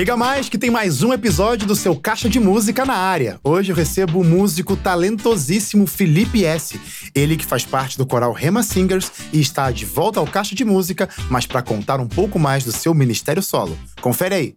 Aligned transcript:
Chega 0.00 0.16
mais 0.16 0.48
que 0.48 0.56
tem 0.56 0.70
mais 0.70 1.02
um 1.02 1.12
episódio 1.12 1.68
do 1.68 1.76
seu 1.76 1.94
Caixa 1.94 2.26
de 2.26 2.40
Música 2.40 2.86
na 2.86 2.94
área. 2.94 3.38
Hoje 3.44 3.70
eu 3.70 3.76
recebo 3.76 4.20
o 4.20 4.24
músico 4.24 4.74
talentosíssimo 4.74 5.86
Felipe 5.86 6.42
S. 6.42 6.80
Ele 7.14 7.36
que 7.36 7.44
faz 7.44 7.66
parte 7.66 7.98
do 7.98 8.06
coral 8.06 8.32
Rema 8.32 8.62
Singers 8.62 9.12
e 9.30 9.38
está 9.38 9.70
de 9.70 9.84
volta 9.84 10.18
ao 10.18 10.26
Caixa 10.26 10.54
de 10.54 10.64
Música, 10.64 11.06
mas 11.28 11.44
para 11.44 11.60
contar 11.60 12.00
um 12.00 12.08
pouco 12.08 12.38
mais 12.38 12.64
do 12.64 12.72
seu 12.72 12.94
ministério 12.94 13.42
solo. 13.42 13.78
Confere 14.00 14.34
aí. 14.34 14.54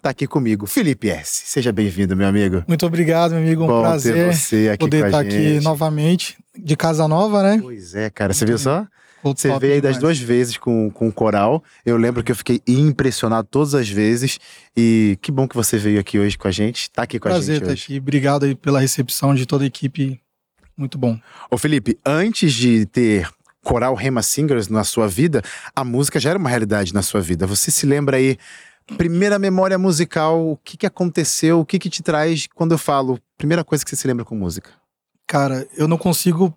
Tá 0.00 0.08
aqui 0.08 0.26
comigo, 0.26 0.66
Felipe 0.66 1.10
S. 1.10 1.42
Seja 1.44 1.70
bem-vindo, 1.70 2.16
meu 2.16 2.26
amigo. 2.26 2.64
Muito 2.66 2.86
obrigado, 2.86 3.32
meu 3.32 3.40
amigo. 3.40 3.64
Um 3.64 3.66
Bom 3.66 3.82
prazer 3.82 4.14
ter 4.14 4.34
você 4.34 4.70
aqui 4.70 4.78
poder 4.78 5.00
com 5.00 5.04
a 5.04 5.08
estar 5.08 5.20
aqui 5.20 5.54
gente. 5.54 5.64
novamente, 5.64 6.38
de 6.58 6.74
casa 6.74 7.06
nova, 7.06 7.42
né? 7.42 7.58
Pois 7.60 7.94
é, 7.94 8.08
cara. 8.08 8.32
Você 8.32 8.46
viu 8.46 8.56
só? 8.56 8.86
Você 9.24 9.58
veio 9.58 9.74
aí 9.74 9.80
das 9.80 9.98
duas 9.98 10.18
vezes 10.18 10.56
com, 10.56 10.90
com 10.90 11.08
o 11.08 11.12
coral. 11.12 11.62
Eu 11.84 11.96
lembro 11.96 12.22
que 12.22 12.30
eu 12.30 12.36
fiquei 12.36 12.60
impressionado 12.66 13.48
todas 13.50 13.74
as 13.74 13.88
vezes. 13.88 14.38
E 14.76 15.18
que 15.22 15.32
bom 15.32 15.48
que 15.48 15.56
você 15.56 15.78
veio 15.78 15.98
aqui 15.98 16.18
hoje 16.18 16.36
com 16.36 16.46
a 16.46 16.50
gente. 16.50 16.90
Tá 16.90 17.02
aqui 17.02 17.18
com 17.18 17.28
a 17.28 17.32
Prazer 17.32 17.54
gente 17.54 17.62
estar 17.62 17.72
hoje. 17.72 17.84
aqui. 17.84 17.98
Obrigado 17.98 18.44
aí 18.44 18.54
pela 18.54 18.80
recepção 18.80 19.34
de 19.34 19.46
toda 19.46 19.64
a 19.64 19.66
equipe. 19.66 20.20
Muito 20.76 20.98
bom. 20.98 21.18
Ô 21.50 21.56
Felipe, 21.56 21.98
antes 22.04 22.52
de 22.52 22.84
ter 22.86 23.28
coral 23.62 23.94
Rema 23.94 24.22
Singers 24.22 24.68
na 24.68 24.84
sua 24.84 25.08
vida, 25.08 25.42
a 25.74 25.82
música 25.82 26.20
já 26.20 26.30
era 26.30 26.38
uma 26.38 26.50
realidade 26.50 26.92
na 26.92 27.02
sua 27.02 27.20
vida. 27.20 27.46
Você 27.46 27.70
se 27.70 27.86
lembra 27.86 28.18
aí, 28.18 28.36
primeira 28.98 29.38
memória 29.38 29.78
musical, 29.78 30.46
o 30.46 30.56
que, 30.58 30.76
que 30.76 30.86
aconteceu, 30.86 31.60
o 31.60 31.64
que, 31.64 31.78
que 31.78 31.88
te 31.88 32.02
traz 32.02 32.46
quando 32.54 32.72
eu 32.72 32.78
falo, 32.78 33.18
primeira 33.38 33.64
coisa 33.64 33.82
que 33.82 33.90
você 33.90 33.96
se 33.96 34.06
lembra 34.06 34.24
com 34.24 34.36
música? 34.36 34.70
Cara, 35.26 35.66
eu 35.76 35.88
não 35.88 35.96
consigo 35.96 36.56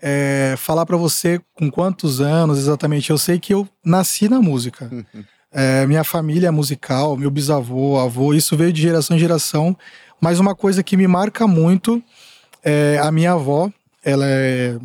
é, 0.00 0.54
falar 0.56 0.86
pra 0.86 0.96
você 0.96 1.40
com 1.54 1.70
quantos 1.70 2.20
anos 2.20 2.58
exatamente. 2.58 3.10
Eu 3.10 3.18
sei 3.18 3.38
que 3.38 3.52
eu 3.52 3.68
nasci 3.84 4.28
na 4.28 4.40
música. 4.40 4.90
É, 5.50 5.86
minha 5.86 6.04
família 6.04 6.48
é 6.48 6.50
musical, 6.50 7.16
meu 7.16 7.30
bisavô, 7.30 7.98
avô, 7.98 8.34
isso 8.34 8.54
veio 8.54 8.70
de 8.70 8.82
geração 8.82 9.16
em 9.16 9.18
geração. 9.18 9.74
Mas 10.20 10.38
uma 10.38 10.54
coisa 10.54 10.82
que 10.82 10.94
me 10.94 11.08
marca 11.08 11.46
muito 11.46 12.02
é 12.62 12.98
a 13.02 13.10
minha 13.10 13.32
avó. 13.32 13.72
Ela 14.04 14.26
é 14.26 14.78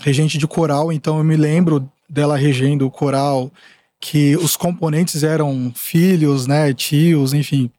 regente 0.00 0.36
de 0.36 0.48
coral, 0.48 0.92
então 0.92 1.18
eu 1.18 1.22
me 1.22 1.36
lembro 1.36 1.88
dela 2.08 2.36
regendo 2.36 2.84
o 2.84 2.90
coral, 2.90 3.52
que 4.00 4.36
os 4.36 4.56
componentes 4.56 5.22
eram 5.22 5.72
filhos, 5.76 6.46
né, 6.46 6.74
tios, 6.74 7.32
enfim. 7.32 7.70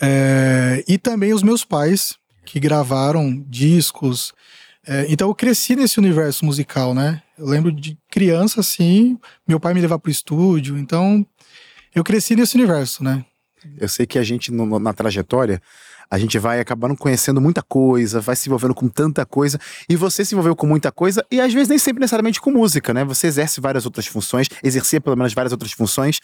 É, 0.00 0.84
e 0.86 0.98
também 0.98 1.32
os 1.32 1.42
meus 1.42 1.64
pais, 1.64 2.16
que 2.44 2.60
gravaram 2.60 3.44
discos. 3.48 4.32
É, 4.90 5.04
então 5.10 5.28
eu 5.28 5.34
cresci 5.34 5.76
nesse 5.76 5.98
universo 5.98 6.46
musical, 6.46 6.94
né? 6.94 7.20
Eu 7.36 7.44
lembro 7.46 7.70
de 7.70 7.98
criança, 8.10 8.60
assim, 8.60 9.18
meu 9.46 9.60
pai 9.60 9.74
me 9.74 9.82
levava 9.82 9.98
pro 9.98 10.10
estúdio, 10.10 10.78
então 10.78 11.24
eu 11.94 12.02
cresci 12.02 12.34
nesse 12.34 12.56
universo, 12.56 13.04
né? 13.04 13.22
Eu 13.78 13.86
sei 13.88 14.06
que 14.06 14.18
a 14.18 14.22
gente, 14.22 14.50
no- 14.50 14.78
na 14.78 14.94
trajetória, 14.94 15.60
a 16.10 16.18
gente 16.18 16.38
vai 16.38 16.58
acabando 16.58 16.96
conhecendo 16.96 17.38
muita 17.38 17.60
coisa, 17.62 18.18
vai 18.18 18.34
se 18.34 18.48
envolvendo 18.48 18.74
com 18.74 18.88
tanta 18.88 19.26
coisa, 19.26 19.60
e 19.90 19.94
você 19.94 20.24
se 20.24 20.34
envolveu 20.34 20.56
com 20.56 20.66
muita 20.66 20.90
coisa, 20.90 21.22
e 21.30 21.38
às 21.38 21.52
vezes 21.52 21.68
nem 21.68 21.78
sempre 21.78 22.00
necessariamente 22.00 22.40
com 22.40 22.50
música, 22.50 22.94
né? 22.94 23.04
Você 23.04 23.26
exerce 23.26 23.60
várias 23.60 23.84
outras 23.84 24.06
funções, 24.06 24.48
exercia 24.64 25.02
pelo 25.02 25.16
menos 25.16 25.34
várias 25.34 25.52
outras 25.52 25.72
funções, 25.72 26.18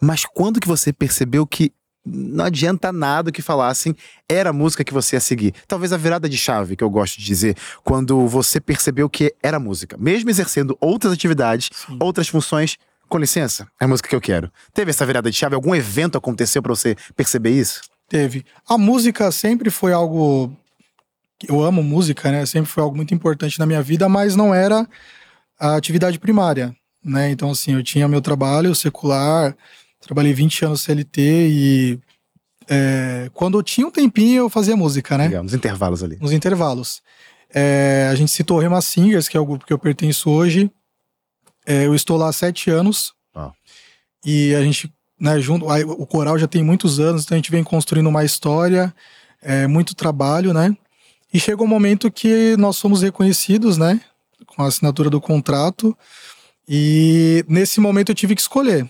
mas 0.00 0.24
quando 0.24 0.58
que 0.58 0.66
você 0.66 0.92
percebeu 0.92 1.46
que 1.46 1.72
não 2.04 2.44
adianta 2.44 2.92
nada 2.92 3.30
que 3.30 3.40
falassem, 3.40 3.94
era 4.28 4.50
a 4.50 4.52
música 4.52 4.82
que 4.84 4.92
você 4.92 5.16
ia 5.16 5.20
seguir? 5.20 5.54
Talvez 5.68 5.92
a 5.92 5.96
virada 5.96 6.28
de 6.28 6.36
chave, 6.36 6.76
que 6.76 6.82
eu 6.82 6.90
gosto 6.90 7.18
de 7.18 7.24
dizer, 7.24 7.56
quando 7.84 8.26
você 8.26 8.60
percebeu 8.60 9.08
que 9.08 9.34
era 9.42 9.58
música, 9.58 9.96
mesmo 9.98 10.28
exercendo 10.28 10.76
outras 10.80 11.12
atividades, 11.12 11.70
Sim. 11.72 11.96
outras 12.00 12.28
funções, 12.28 12.76
com 13.08 13.18
licença, 13.18 13.68
é 13.78 13.84
a 13.84 13.88
música 13.88 14.08
que 14.08 14.16
eu 14.16 14.20
quero. 14.20 14.50
Teve 14.72 14.90
essa 14.90 15.04
virada 15.04 15.30
de 15.30 15.36
chave? 15.36 15.54
Algum 15.54 15.74
evento 15.74 16.16
aconteceu 16.16 16.62
pra 16.62 16.74
você 16.74 16.96
perceber 17.14 17.50
isso? 17.50 17.82
Teve. 18.08 18.44
A 18.66 18.78
música 18.78 19.30
sempre 19.30 19.70
foi 19.70 19.92
algo. 19.92 20.50
Eu 21.46 21.62
amo 21.62 21.82
música, 21.82 22.30
né? 22.30 22.46
Sempre 22.46 22.70
foi 22.70 22.82
algo 22.82 22.96
muito 22.96 23.12
importante 23.12 23.58
na 23.58 23.66
minha 23.66 23.82
vida, 23.82 24.08
mas 24.08 24.34
não 24.34 24.54
era 24.54 24.88
a 25.60 25.76
atividade 25.76 26.18
primária, 26.18 26.74
né? 27.04 27.30
Então, 27.30 27.50
assim, 27.50 27.74
eu 27.74 27.82
tinha 27.82 28.08
meu 28.08 28.20
trabalho 28.20 28.74
secular, 28.74 29.54
trabalhei 30.02 30.34
20 30.34 30.66
anos 30.66 30.82
CLT 30.82 31.20
e. 31.22 31.98
é, 32.68 33.30
quando 33.32 33.58
eu 33.58 33.62
tinha 33.62 33.86
um 33.86 33.90
tempinho, 33.90 34.42
eu 34.42 34.50
fazia 34.50 34.76
música, 34.76 35.16
né? 35.16 35.24
Legal, 35.24 35.44
nos 35.44 35.54
intervalos 35.54 36.02
ali. 36.02 36.18
nos 36.20 36.32
intervalos. 36.32 37.02
É, 37.54 38.08
a 38.10 38.14
gente 38.14 38.30
citou 38.30 38.58
o 38.58 38.60
Rema 38.60 38.80
Singers, 38.80 39.28
que 39.28 39.36
é 39.36 39.40
o 39.40 39.46
grupo 39.46 39.64
que 39.64 39.72
eu 39.72 39.78
pertenço 39.78 40.30
hoje. 40.30 40.70
É, 41.66 41.86
eu 41.86 41.94
estou 41.94 42.16
lá 42.16 42.28
há 42.28 42.32
sete 42.32 42.70
anos. 42.70 43.12
Ah. 43.34 43.52
E 44.24 44.54
a 44.54 44.62
gente, 44.62 44.92
né, 45.20 45.38
junto, 45.40 45.68
aí 45.68 45.84
o 45.84 46.06
coral 46.06 46.38
já 46.38 46.46
tem 46.46 46.64
muitos 46.64 46.98
anos, 46.98 47.24
então 47.24 47.34
a 47.34 47.38
gente 47.38 47.50
vem 47.50 47.62
construindo 47.62 48.08
uma 48.08 48.24
história, 48.24 48.92
é, 49.40 49.66
muito 49.66 49.94
trabalho, 49.94 50.52
né? 50.52 50.76
E 51.32 51.38
chegou 51.38 51.66
um 51.66 51.70
momento 51.70 52.10
que 52.10 52.56
nós 52.58 52.78
fomos 52.80 53.02
reconhecidos, 53.02 53.78
né? 53.78 54.00
Com 54.46 54.62
a 54.62 54.66
assinatura 54.66 55.08
do 55.08 55.20
contrato. 55.20 55.96
E 56.68 57.44
nesse 57.48 57.80
momento 57.80 58.10
eu 58.10 58.14
tive 58.14 58.34
que 58.34 58.40
escolher. 58.40 58.88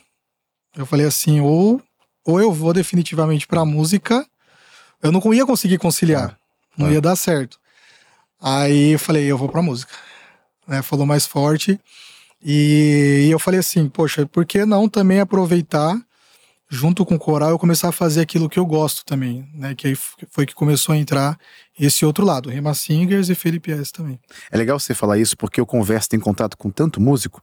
Eu 0.77 0.87
falei 0.87 1.07
assim, 1.07 1.41
ou, 1.41 1.81
ou 2.25 2.41
eu 2.41 2.53
vou 2.53 2.73
definitivamente 2.73 3.47
pra 3.47 3.65
música, 3.65 4.27
eu 5.03 5.13
não 5.13 5.35
ia 5.35 5.45
conseguir 5.47 5.79
conciliar. 5.79 6.37
Não 6.77 6.87
Ah. 6.87 6.93
ia 6.93 7.01
dar 7.01 7.17
certo. 7.17 7.59
Aí 8.41 8.93
eu 8.93 8.99
falei, 8.99 9.25
eu 9.25 9.37
vou 9.39 9.49
pra 9.49 9.63
música. 9.63 9.93
Né, 10.67 10.81
falou 10.83 11.05
mais 11.05 11.27
forte. 11.27 11.79
E, 12.45 13.27
e 13.27 13.31
eu 13.31 13.39
falei 13.39 13.61
assim, 13.61 13.89
poxa, 13.89 14.27
por 14.27 14.45
que 14.47 14.65
não 14.65 14.89
também 14.89 15.21
aproveitar, 15.21 15.97
junto 16.73 17.05
com 17.05 17.17
o 17.17 17.19
coral, 17.19 17.51
eu 17.51 17.59
começar 17.59 17.91
a 17.91 17.93
fazer 17.93 18.23
aquilo 18.23 18.49
que 18.49 18.59
eu 18.59 18.65
gosto 18.65 19.05
também, 19.05 19.47
né? 19.53 19.75
Que 19.75 19.89
aí 19.89 19.95
foi 20.31 20.47
que 20.47 20.55
começou 20.55 20.95
a 20.95 20.97
entrar 20.97 21.39
esse 21.79 22.03
outro 22.07 22.25
lado, 22.25 22.49
Rema 22.49 22.73
Singers 22.73 23.29
e 23.29 23.35
Felipe 23.35 23.71
S 23.71 23.93
também. 23.93 24.19
É 24.51 24.57
legal 24.57 24.81
você 24.81 24.95
falar 24.95 25.19
isso 25.19 25.37
porque 25.37 25.61
eu 25.61 25.67
converso, 25.67 26.09
tenho 26.09 26.23
contato 26.23 26.57
com 26.57 26.71
tanto 26.71 26.99
músico 26.99 27.43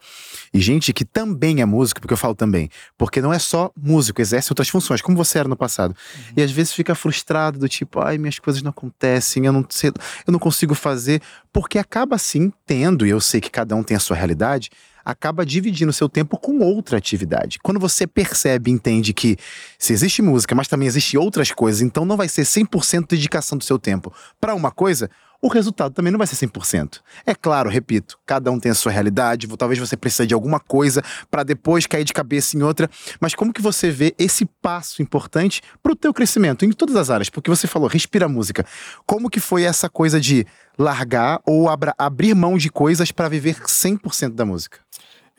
e 0.51 0.59
gente 0.59 0.91
que 0.91 1.05
também 1.05 1.61
é 1.61 1.65
músico, 1.65 2.01
porque 2.01 2.13
eu 2.13 2.17
falo 2.17 2.33
também, 2.33 2.71
porque 2.97 3.21
não 3.21 3.31
é 3.31 3.37
só 3.37 3.71
músico, 3.77 4.19
exerce 4.19 4.51
outras 4.51 4.67
funções, 4.67 4.99
como 4.99 5.15
você 5.15 5.37
era 5.37 5.47
no 5.47 5.55
passado. 5.55 5.95
E 6.35 6.41
às 6.41 6.49
vezes 6.49 6.73
fica 6.73 6.95
frustrado 6.95 7.59
do 7.59 7.69
tipo, 7.69 7.99
ai, 7.99 8.17
minhas 8.17 8.39
coisas 8.39 8.63
não 8.63 8.71
acontecem, 8.71 9.45
eu 9.45 9.53
não 9.53 9.63
sei, 9.69 9.91
eu 10.25 10.31
não 10.31 10.39
consigo 10.39 10.73
fazer, 10.73 11.21
porque 11.53 11.77
acaba 11.77 12.15
assim 12.15 12.51
tendo, 12.65 13.05
e 13.05 13.11
eu 13.11 13.21
sei 13.21 13.39
que 13.39 13.51
cada 13.51 13.75
um 13.75 13.83
tem 13.83 13.95
a 13.95 13.99
sua 13.99 14.15
realidade, 14.15 14.71
acaba 15.11 15.45
dividindo 15.45 15.91
seu 15.93 16.07
tempo 16.07 16.37
com 16.37 16.59
outra 16.59 16.97
atividade. 16.97 17.59
Quando 17.61 17.79
você 17.79 18.05
percebe 18.05 18.71
entende 18.71 19.13
que 19.13 19.37
se 19.77 19.93
existe 19.93 20.21
música, 20.21 20.55
mas 20.55 20.67
também 20.67 20.87
existe 20.87 21.17
outras 21.17 21.51
coisas, 21.51 21.81
então 21.81 22.05
não 22.05 22.17
vai 22.17 22.27
ser 22.27 22.43
100% 22.43 23.07
dedicação 23.09 23.57
do 23.57 23.63
seu 23.63 23.79
tempo 23.79 24.13
para 24.39 24.53
uma 24.55 24.71
coisa, 24.71 25.09
o 25.41 25.47
resultado 25.47 25.93
também 25.93 26.11
não 26.11 26.17
vai 26.17 26.27
ser 26.27 26.35
100%. 26.35 26.99
É 27.25 27.33
claro, 27.33 27.69
repito, 27.69 28.19
cada 28.25 28.51
um 28.51 28.59
tem 28.59 28.71
a 28.71 28.75
sua 28.75 28.91
realidade, 28.91 29.47
talvez 29.57 29.79
você 29.79 29.95
precise 29.95 30.27
de 30.27 30.33
alguma 30.33 30.59
coisa 30.59 31.01
para 31.31 31.43
depois 31.43 31.85
cair 31.85 32.03
de 32.03 32.11
cabeça 32.13 32.57
em 32.57 32.61
outra, 32.61 32.89
mas 33.21 33.33
como 33.35 33.53
que 33.53 33.61
você 33.61 33.89
vê 33.89 34.13
esse 34.17 34.45
passo 34.45 35.01
importante 35.01 35.61
para 35.81 35.91
o 35.93 35.95
teu 35.95 36.13
crescimento 36.13 36.65
em 36.65 36.71
todas 36.71 36.95
as 36.95 37.09
áreas? 37.09 37.29
Porque 37.29 37.49
você 37.49 37.67
falou, 37.67 37.87
respira 37.87 38.27
música. 38.27 38.65
Como 39.05 39.29
que 39.29 39.39
foi 39.39 39.63
essa 39.63 39.89
coisa 39.89 40.19
de 40.19 40.45
largar 40.77 41.39
ou 41.45 41.67
abrir 41.97 42.33
mão 42.35 42.57
de 42.57 42.69
coisas 42.69 43.11
para 43.11 43.29
viver 43.29 43.55
100% 43.61 44.33
da 44.35 44.45
música? 44.45 44.79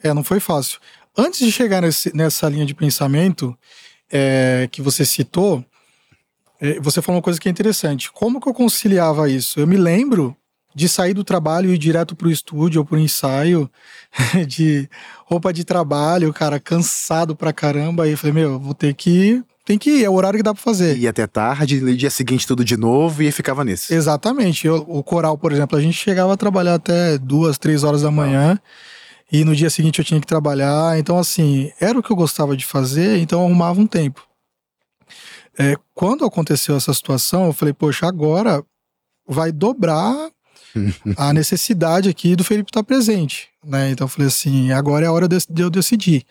É, 0.03 0.13
não 0.13 0.23
foi 0.23 0.39
fácil. 0.39 0.79
Antes 1.15 1.39
de 1.41 1.51
chegar 1.51 1.81
nesse- 1.81 2.15
nessa 2.15 2.47
linha 2.49 2.65
de 2.65 2.73
pensamento 2.73 3.55
é, 4.11 4.67
que 4.71 4.81
você 4.81 5.05
citou, 5.05 5.63
você 6.81 7.01
falou 7.01 7.17
uma 7.17 7.23
coisa 7.23 7.39
que 7.39 7.47
é 7.47 7.51
interessante. 7.51 8.11
Como 8.11 8.39
que 8.39 8.47
eu 8.47 8.53
conciliava 8.53 9.29
isso? 9.29 9.59
Eu 9.59 9.65
me 9.67 9.77
lembro 9.77 10.35
de 10.73 10.87
sair 10.87 11.13
do 11.13 11.23
trabalho 11.23 11.69
e 11.69 11.73
ir 11.73 11.77
direto 11.77 12.15
pro 12.15 12.29
estúdio 12.31 12.79
ou 12.79 12.85
pro 12.85 12.97
ensaio, 12.97 13.69
de 14.47 14.89
roupa 15.25 15.51
de 15.51 15.63
trabalho, 15.63 16.31
cara, 16.33 16.59
cansado 16.59 17.35
pra 17.35 17.51
caramba. 17.51 18.03
Aí 18.03 18.11
eu 18.11 18.17
falei, 18.17 18.33
meu, 18.33 18.59
vou 18.59 18.73
ter 18.73 18.93
que. 18.93 19.43
Tem 19.63 19.77
que 19.77 19.89
ir, 19.91 20.03
é 20.03 20.09
o 20.09 20.13
horário 20.13 20.37
que 20.37 20.43
dá 20.43 20.53
pra 20.53 20.63
fazer. 20.63 20.97
Ia 20.97 21.11
até 21.11 21.27
tarde, 21.27 21.79
no 21.81 21.95
dia 21.95 22.09
seguinte 22.09 22.47
tudo 22.47 22.65
de 22.65 22.75
novo 22.75 23.21
e 23.21 23.31
ficava 23.31 23.63
nisso. 23.63 23.93
Exatamente. 23.93 24.65
Eu- 24.65 24.83
o 24.87 25.03
coral, 25.03 25.37
por 25.37 25.51
exemplo, 25.51 25.77
a 25.77 25.81
gente 25.81 25.93
chegava 25.97 26.33
a 26.33 26.37
trabalhar 26.37 26.75
até 26.75 27.17
duas, 27.17 27.57
três 27.59 27.83
horas 27.83 28.01
da 28.01 28.09
manhã. 28.09 28.59
E 29.31 29.45
no 29.45 29.55
dia 29.55 29.69
seguinte 29.69 29.99
eu 29.99 30.05
tinha 30.05 30.19
que 30.19 30.27
trabalhar. 30.27 30.97
Então, 30.99 31.17
assim, 31.17 31.71
era 31.79 31.97
o 31.97 32.03
que 32.03 32.11
eu 32.11 32.15
gostava 32.15 32.57
de 32.57 32.65
fazer, 32.65 33.17
então 33.19 33.39
eu 33.39 33.45
arrumava 33.45 33.79
um 33.79 33.87
tempo. 33.87 34.23
É, 35.57 35.75
quando 35.93 36.25
aconteceu 36.25 36.75
essa 36.75 36.93
situação, 36.93 37.45
eu 37.45 37.53
falei, 37.53 37.73
poxa, 37.73 38.07
agora 38.07 38.63
vai 39.27 39.51
dobrar 39.51 40.29
a 41.17 41.33
necessidade 41.33 42.09
aqui 42.09 42.35
do 42.35 42.43
Felipe 42.43 42.69
estar 42.69 42.83
presente. 42.83 43.49
Né? 43.63 43.91
Então 43.91 44.05
eu 44.05 44.09
falei 44.09 44.27
assim, 44.27 44.71
agora 44.71 45.05
é 45.05 45.07
a 45.07 45.11
hora 45.11 45.27
de 45.27 45.37
de 45.49 45.61
eu 45.61 45.69
decidir. 45.69 46.25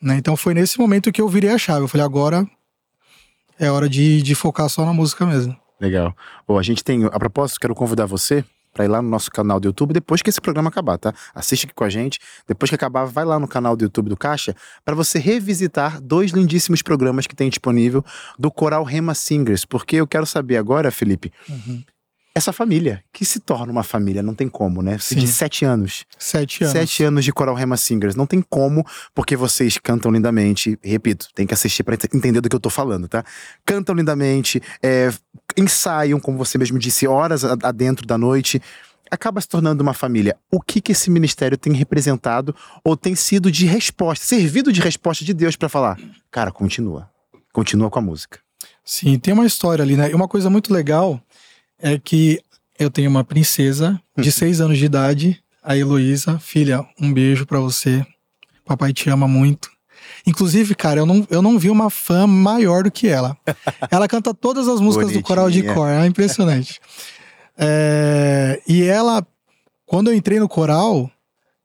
Né? 0.00 0.16
Então 0.16 0.36
foi 0.36 0.54
nesse 0.54 0.78
momento 0.78 1.12
que 1.12 1.20
eu 1.20 1.28
virei 1.28 1.50
a 1.50 1.58
chave. 1.58 1.82
Eu 1.82 1.88
falei, 1.88 2.04
agora 2.04 2.48
é 3.58 3.70
hora 3.70 3.88
de, 3.88 4.22
de 4.22 4.34
focar 4.34 4.68
só 4.68 4.84
na 4.86 4.92
música 4.92 5.26
mesmo. 5.26 5.54
Legal. 5.80 6.16
Bom, 6.46 6.58
a 6.58 6.62
gente 6.62 6.82
tem. 6.82 7.04
A 7.04 7.18
propósito, 7.18 7.60
quero 7.60 7.74
convidar 7.74 8.06
você 8.06 8.44
para 8.72 8.84
ir 8.84 8.88
lá 8.88 9.00
no 9.02 9.08
nosso 9.08 9.30
canal 9.30 9.58
do 9.60 9.66
YouTube 9.68 9.92
depois 9.92 10.22
que 10.22 10.30
esse 10.30 10.40
programa 10.40 10.68
acabar, 10.68 10.96
tá? 10.98 11.12
Assiste 11.34 11.64
aqui 11.66 11.74
com 11.74 11.84
a 11.84 11.88
gente. 11.90 12.18
Depois 12.46 12.68
que 12.68 12.74
acabar, 12.74 13.04
vai 13.04 13.24
lá 13.24 13.38
no 13.38 13.48
canal 13.48 13.76
do 13.76 13.82
YouTube 13.84 14.08
do 14.08 14.16
Caixa 14.16 14.54
para 14.84 14.94
você 14.94 15.18
revisitar 15.18 16.00
dois 16.00 16.30
lindíssimos 16.32 16.82
programas 16.82 17.26
que 17.26 17.34
tem 17.34 17.48
disponível 17.48 18.04
do 18.38 18.50
Coral 18.50 18.84
Rema 18.84 19.14
Singers, 19.14 19.64
porque 19.64 19.96
eu 19.96 20.06
quero 20.06 20.26
saber 20.26 20.56
agora, 20.56 20.90
Felipe, 20.90 21.32
Uhum. 21.48 21.82
essa 22.34 22.52
família 22.52 23.02
que 23.12 23.24
se 23.24 23.40
torna 23.40 23.72
uma 23.72 23.82
família, 23.82 24.22
não 24.22 24.34
tem 24.34 24.48
como, 24.48 24.82
né? 24.82 24.96
Sim. 24.98 25.16
De 25.16 25.26
sete 25.26 25.64
anos. 25.64 26.04
Sete 26.16 26.62
anos. 26.62 26.72
Sete 26.72 27.02
anos 27.02 27.24
de 27.24 27.32
Coral 27.32 27.54
Rema 27.56 27.76
Singers. 27.76 28.14
Não 28.14 28.24
tem 28.26 28.40
como, 28.40 28.86
porque 29.14 29.34
vocês 29.36 29.76
cantam 29.78 30.12
lindamente. 30.12 30.78
Repito, 30.82 31.26
tem 31.34 31.46
que 31.46 31.52
assistir 31.54 31.82
pra 31.82 31.96
entender 32.14 32.40
do 32.40 32.48
que 32.48 32.54
eu 32.54 32.60
tô 32.60 32.70
falando, 32.70 33.08
tá? 33.08 33.24
Cantam 33.66 33.94
lindamente, 33.96 34.62
é, 34.82 35.10
ensaiam, 35.60 36.18
como 36.18 36.38
você 36.38 36.58
mesmo 36.58 36.78
disse, 36.78 37.06
horas 37.06 37.44
adentro 37.44 38.06
da 38.06 38.16
noite. 38.16 38.60
Acaba 39.10 39.40
se 39.40 39.48
tornando 39.48 39.82
uma 39.82 39.92
família. 39.92 40.36
O 40.50 40.60
que 40.60 40.80
que 40.80 40.92
esse 40.92 41.10
ministério 41.10 41.58
tem 41.58 41.72
representado 41.72 42.54
ou 42.84 42.96
tem 42.96 43.14
sido 43.14 43.50
de 43.50 43.66
resposta, 43.66 44.24
servido 44.24 44.72
de 44.72 44.80
resposta 44.80 45.24
de 45.24 45.34
Deus 45.34 45.56
pra 45.56 45.68
falar? 45.68 45.98
Cara, 46.30 46.52
continua. 46.52 47.10
Continua 47.52 47.90
com 47.90 47.98
a 47.98 48.02
música. 48.02 48.38
Sim, 48.84 49.18
tem 49.18 49.34
uma 49.34 49.46
história 49.46 49.82
ali, 49.82 49.96
né? 49.96 50.10
E 50.10 50.14
uma 50.14 50.28
coisa 50.28 50.48
muito 50.48 50.72
legal 50.72 51.20
é 51.78 51.98
que 51.98 52.40
eu 52.78 52.90
tenho 52.90 53.10
uma 53.10 53.24
princesa 53.24 54.00
de 54.16 54.30
seis 54.30 54.60
anos 54.60 54.78
de 54.78 54.84
idade, 54.84 55.42
a 55.62 55.76
Heloísa. 55.76 56.38
Filha, 56.38 56.86
um 57.00 57.12
beijo 57.12 57.44
pra 57.46 57.58
você. 57.58 58.06
Papai 58.64 58.92
te 58.92 59.10
ama 59.10 59.26
muito. 59.26 59.70
Inclusive, 60.26 60.74
cara, 60.74 61.00
eu 61.00 61.06
não, 61.06 61.26
eu 61.30 61.42
não 61.42 61.58
vi 61.58 61.70
uma 61.70 61.90
fã 61.90 62.26
maior 62.26 62.84
do 62.84 62.90
que 62.90 63.08
ela. 63.08 63.36
Ela 63.90 64.06
canta 64.06 64.34
todas 64.34 64.68
as 64.68 64.80
músicas 64.80 65.12
do 65.12 65.22
coral 65.22 65.50
de 65.50 65.62
cor, 65.62 65.88
é 65.88 66.06
impressionante. 66.06 66.80
É, 67.62 68.62
e 68.66 68.84
ela, 68.84 69.26
quando 69.84 70.08
eu 70.08 70.14
entrei 70.14 70.40
no 70.40 70.48
coral, 70.48 71.10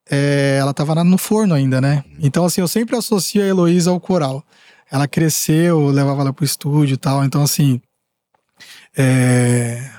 é, 0.10 0.58
ela 0.60 0.74
tava 0.74 1.02
no 1.06 1.18
forno 1.18 1.54
ainda, 1.54 1.80
né? 1.80 2.04
Então, 2.20 2.44
assim, 2.44 2.60
eu 2.60 2.68
sempre 2.68 2.98
associo 2.98 3.42
a 3.42 3.46
Heloísa 3.46 3.92
ao 3.92 4.00
coral. 4.00 4.44
Ela 4.92 5.08
cresceu, 5.08 5.80
eu 5.80 5.88
levava 5.88 6.20
ela 6.20 6.34
pro 6.34 6.44
estúdio 6.44 6.96
e 6.96 6.98
tal. 6.98 7.24
Então, 7.24 7.42
assim, 7.42 7.82
é, 8.98 9.90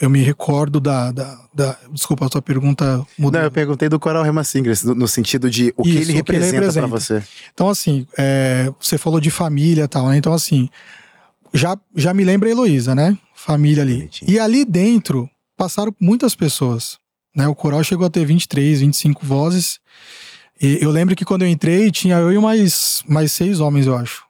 eu 0.00 0.10
me 0.10 0.22
recordo 0.22 0.78
da, 0.80 1.10
da, 1.12 1.38
da- 1.54 1.78
Desculpa, 1.90 2.26
a 2.26 2.28
sua 2.30 2.42
pergunta 2.42 3.04
mudou. 3.18 3.38
Não, 3.40 3.46
eu 3.46 3.50
perguntei 3.50 3.88
do 3.88 3.98
Coral 3.98 4.22
Rema 4.22 4.44
Singers, 4.44 4.82
no, 4.84 4.94
no 4.94 5.08
sentido 5.08 5.50
de 5.50 5.72
o 5.76 5.82
que 5.82 5.90
Isso, 5.90 6.10
ele 6.10 6.20
o 6.20 6.24
que 6.24 6.32
ele 6.32 6.38
representa 6.44 6.72
pra 6.72 6.82
representa. 6.86 6.88
você. 7.20 7.22
Então, 7.52 7.68
assim, 7.68 8.06
é, 8.18 8.72
você 8.80 8.98
falou 8.98 9.20
de 9.20 9.30
família 9.30 9.84
e 9.84 9.88
tal, 9.88 10.08
né? 10.08 10.16
Então, 10.16 10.32
assim, 10.32 10.68
já, 11.54 11.76
já 11.94 12.12
me 12.12 12.24
lembra 12.24 12.48
a 12.48 12.52
Heloísa, 12.52 12.94
né? 12.94 13.16
Família 13.34 13.82
ali. 13.82 13.96
Bonitinho. 13.96 14.30
E 14.30 14.38
ali 14.38 14.64
dentro 14.64 15.28
passaram 15.56 15.94
muitas 16.00 16.34
pessoas. 16.34 16.98
Né? 17.34 17.46
O 17.48 17.54
coral 17.54 17.82
chegou 17.84 18.06
a 18.06 18.10
ter 18.10 18.24
23, 18.24 18.80
25 18.80 19.24
vozes. 19.24 19.78
E 20.60 20.78
eu 20.80 20.90
lembro 20.90 21.14
que 21.16 21.24
quando 21.24 21.42
eu 21.42 21.48
entrei, 21.48 21.90
tinha 21.90 22.16
eu 22.16 22.32
e 22.32 22.38
mais, 22.38 23.02
mais 23.08 23.30
seis 23.32 23.60
homens, 23.60 23.86
eu 23.86 23.96
acho. 23.96 24.24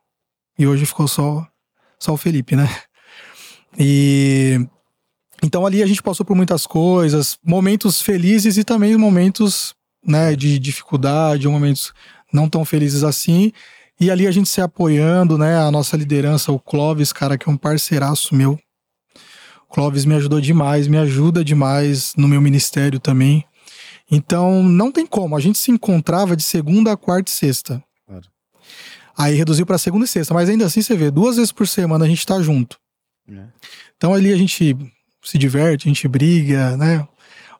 E 0.58 0.66
hoje 0.66 0.86
ficou 0.86 1.06
só, 1.08 1.46
só 1.98 2.12
o 2.12 2.16
Felipe, 2.16 2.54
né? 2.56 2.68
E. 3.78 4.66
Então 5.42 5.66
ali 5.66 5.82
a 5.82 5.86
gente 5.86 6.02
passou 6.02 6.24
por 6.24 6.36
muitas 6.36 6.66
coisas, 6.66 7.38
momentos 7.44 8.00
felizes 8.00 8.56
e 8.56 8.64
também 8.64 8.96
momentos 8.96 9.74
né, 10.04 10.34
de 10.34 10.58
dificuldade, 10.58 11.48
momentos 11.48 11.92
não 12.32 12.48
tão 12.48 12.64
felizes 12.64 13.04
assim. 13.04 13.52
E 13.98 14.10
ali 14.10 14.26
a 14.26 14.30
gente 14.30 14.48
se 14.48 14.60
apoiando, 14.60 15.38
né? 15.38 15.56
A 15.56 15.70
nossa 15.70 15.96
liderança, 15.96 16.52
o 16.52 16.58
Clóvis, 16.58 17.12
cara, 17.12 17.38
que 17.38 17.48
é 17.48 17.52
um 17.52 17.56
parceiraço 17.56 18.34
meu. 18.34 18.58
O 19.68 19.74
Clóvis 19.74 20.04
me 20.04 20.14
ajudou 20.14 20.40
demais, 20.40 20.86
me 20.86 20.98
ajuda 20.98 21.42
demais 21.42 22.14
no 22.14 22.28
meu 22.28 22.40
ministério 22.40 23.00
também. 23.00 23.44
Então, 24.10 24.62
não 24.62 24.92
tem 24.92 25.06
como. 25.06 25.36
A 25.36 25.40
gente 25.40 25.58
se 25.58 25.70
encontrava 25.70 26.36
de 26.36 26.42
segunda 26.42 26.92
a 26.92 26.96
quarta 26.96 27.30
e 27.30 27.34
sexta. 27.34 27.82
Claro. 28.06 28.26
Aí 29.16 29.34
reduziu 29.34 29.64
para 29.64 29.78
segunda 29.78 30.04
e 30.04 30.08
sexta, 30.08 30.34
mas 30.34 30.48
ainda 30.48 30.66
assim 30.66 30.82
você 30.82 30.94
vê, 30.94 31.10
duas 31.10 31.36
vezes 31.36 31.50
por 31.50 31.66
semana 31.66 32.04
a 32.04 32.08
gente 32.08 32.24
tá 32.26 32.40
junto. 32.40 32.78
É. 33.28 33.46
Então 33.96 34.12
ali 34.12 34.32
a 34.32 34.36
gente 34.36 34.76
se 35.26 35.36
diverte, 35.36 35.88
a 35.88 35.90
gente 35.90 36.06
briga, 36.06 36.76
né? 36.76 37.06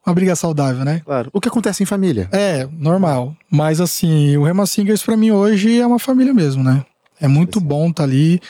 Uma 0.06 0.14
briga 0.14 0.36
saudável, 0.36 0.84
né? 0.84 1.02
Claro. 1.04 1.30
O 1.32 1.40
que 1.40 1.48
acontece 1.48 1.82
em 1.82 1.86
família? 1.86 2.28
É, 2.30 2.68
normal. 2.72 3.36
Mas 3.50 3.80
assim, 3.80 4.36
o 4.36 4.44
Rema 4.44 4.64
Singers 4.64 5.02
pra 5.02 5.16
mim 5.16 5.32
hoje 5.32 5.80
é 5.80 5.86
uma 5.86 5.98
família 5.98 6.32
mesmo, 6.32 6.62
né? 6.62 6.84
É 7.20 7.26
muito 7.26 7.60
bom 7.60 7.90
estar 7.90 8.04
ali 8.04 8.40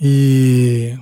e 0.00 0.96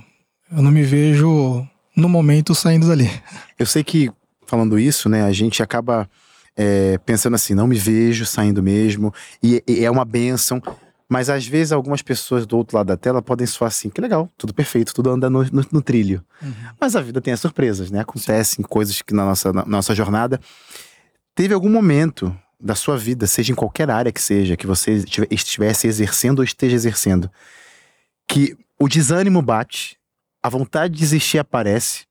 eu 0.51 0.61
não 0.61 0.69
me 0.69 0.83
vejo 0.83 1.65
no 1.95 2.09
momento 2.09 2.53
saindo 2.53 2.87
dali. 2.87 3.09
Eu 3.57 3.65
sei 3.65 3.83
que, 3.83 4.11
falando 4.45 4.77
isso, 4.77 5.07
né, 5.07 5.23
a 5.23 5.31
gente 5.31 5.63
acaba 5.63 6.09
é, 6.57 6.97
pensando 7.05 7.35
assim, 7.35 7.53
não 7.53 7.67
me 7.67 7.77
vejo 7.77 8.25
saindo 8.25 8.61
mesmo, 8.61 9.13
e, 9.41 9.63
e 9.67 9.85
é 9.85 9.89
uma 9.91 10.03
benção. 10.03 10.61
Mas 11.13 11.29
às 11.29 11.45
vezes 11.45 11.73
algumas 11.73 12.01
pessoas 12.01 12.45
do 12.45 12.55
outro 12.57 12.77
lado 12.77 12.87
da 12.87 12.95
tela 12.95 13.21
podem 13.21 13.45
soar 13.45 13.67
assim, 13.67 13.89
que 13.89 13.99
legal, 13.99 14.29
tudo 14.37 14.53
perfeito, 14.53 14.93
tudo 14.93 15.09
anda 15.09 15.29
no, 15.29 15.43
no- 15.51 15.65
no 15.69 15.81
trilho. 15.81 16.23
Mas 16.79 16.95
a 16.95 17.01
vida 17.01 17.19
tem 17.19 17.33
as 17.33 17.39
surpresas, 17.41 17.91
né? 17.91 17.99
Acontecem 17.99 18.63
coisas 18.63 19.01
que 19.01 19.13
na 19.13 19.25
nossa, 19.25 19.51
na 19.51 19.65
nossa 19.65 19.93
jornada. 19.93 20.39
Teve 21.35 21.53
algum 21.53 21.69
momento 21.69 22.33
da 22.57 22.75
sua 22.75 22.97
vida, 22.97 23.27
seja 23.27 23.51
em 23.51 23.55
qualquer 23.55 23.91
área 23.91 24.09
que 24.09 24.21
seja, 24.21 24.55
que 24.55 24.65
você 24.65 24.91
estive- 24.93 25.27
estivesse 25.29 25.85
exercendo 25.85 26.39
ou 26.39 26.45
esteja 26.45 26.75
exercendo, 26.77 27.29
que 28.25 28.55
o 28.79 28.87
desânimo 28.87 29.41
bate, 29.41 29.97
a 30.41 30.47
vontade 30.47 30.93
de 30.93 30.99
desistir 31.01 31.39
aparece, 31.39 32.05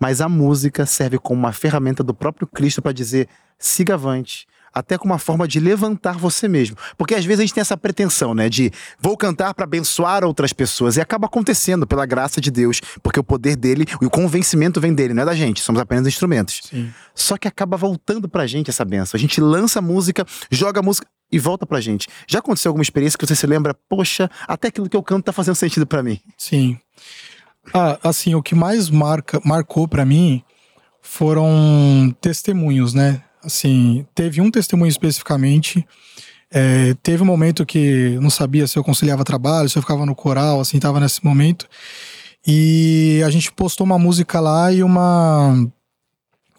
mas 0.00 0.20
a 0.22 0.28
música 0.30 0.86
serve 0.86 1.18
como 1.18 1.38
uma 1.40 1.52
ferramenta 1.52 2.02
do 2.02 2.14
próprio 2.14 2.46
Cristo 2.46 2.80
para 2.80 2.92
dizer 2.92 3.28
siga 3.58 3.94
avante. 3.94 4.46
Até 4.76 4.98
como 4.98 5.14
uma 5.14 5.18
forma 5.18 5.48
de 5.48 5.58
levantar 5.58 6.18
você 6.18 6.46
mesmo. 6.46 6.76
Porque 6.98 7.14
às 7.14 7.24
vezes 7.24 7.40
a 7.40 7.42
gente 7.44 7.54
tem 7.54 7.62
essa 7.62 7.78
pretensão, 7.78 8.34
né? 8.34 8.50
De 8.50 8.70
vou 9.00 9.16
cantar 9.16 9.54
para 9.54 9.64
abençoar 9.64 10.22
outras 10.22 10.52
pessoas. 10.52 10.98
E 10.98 11.00
acaba 11.00 11.26
acontecendo 11.26 11.86
pela 11.86 12.04
graça 12.04 12.42
de 12.42 12.50
Deus. 12.50 12.82
Porque 13.02 13.18
o 13.18 13.24
poder 13.24 13.56
dele 13.56 13.86
e 14.02 14.04
o 14.04 14.10
convencimento 14.10 14.78
vem 14.78 14.94
dele, 14.94 15.14
não 15.14 15.22
é 15.22 15.26
da 15.26 15.34
gente. 15.34 15.62
Somos 15.62 15.80
apenas 15.80 16.06
instrumentos. 16.06 16.60
Sim. 16.64 16.92
Só 17.14 17.38
que 17.38 17.48
acaba 17.48 17.74
voltando 17.74 18.28
pra 18.28 18.46
gente 18.46 18.68
essa 18.68 18.84
benção. 18.84 19.16
A 19.16 19.20
gente 19.20 19.40
lança 19.40 19.78
a 19.78 19.82
música, 19.82 20.26
joga 20.50 20.80
a 20.80 20.82
música 20.82 21.06
e 21.32 21.38
volta 21.38 21.64
pra 21.64 21.80
gente. 21.80 22.06
Já 22.28 22.40
aconteceu 22.40 22.68
alguma 22.68 22.82
experiência 22.82 23.18
que 23.18 23.26
você 23.26 23.34
se 23.34 23.46
lembra, 23.46 23.74
poxa, 23.88 24.30
até 24.46 24.68
aquilo 24.68 24.90
que 24.90 24.96
eu 24.96 25.02
canto 25.02 25.24
tá 25.24 25.32
fazendo 25.32 25.54
sentido 25.54 25.86
pra 25.86 26.02
mim? 26.02 26.20
Sim. 26.36 26.78
Ah, 27.72 27.98
assim, 28.02 28.34
o 28.34 28.42
que 28.42 28.54
mais 28.54 28.90
marca, 28.90 29.40
marcou 29.42 29.88
pra 29.88 30.04
mim 30.04 30.42
foram 31.00 32.14
testemunhos, 32.20 32.92
né? 32.92 33.22
Assim, 33.46 34.04
teve 34.14 34.40
um 34.40 34.50
testemunho 34.50 34.90
especificamente. 34.90 35.86
é, 36.50 36.94
teve 37.02 37.22
um 37.22 37.26
momento 37.26 37.64
que 37.64 38.18
não 38.20 38.30
sabia 38.30 38.66
se 38.66 38.78
eu 38.78 38.84
conciliava 38.84 39.24
trabalho, 39.24 39.68
se 39.68 39.78
eu 39.78 39.82
ficava 39.82 40.04
no 40.04 40.14
coral, 40.14 40.60
assim, 40.60 40.78
tava 40.78 41.00
nesse 41.00 41.24
momento. 41.24 41.68
E 42.46 43.22
a 43.24 43.30
gente 43.30 43.52
postou 43.52 43.84
uma 43.84 43.98
música 43.98 44.40
lá 44.40 44.72
e 44.72 44.82
uma 44.82 45.54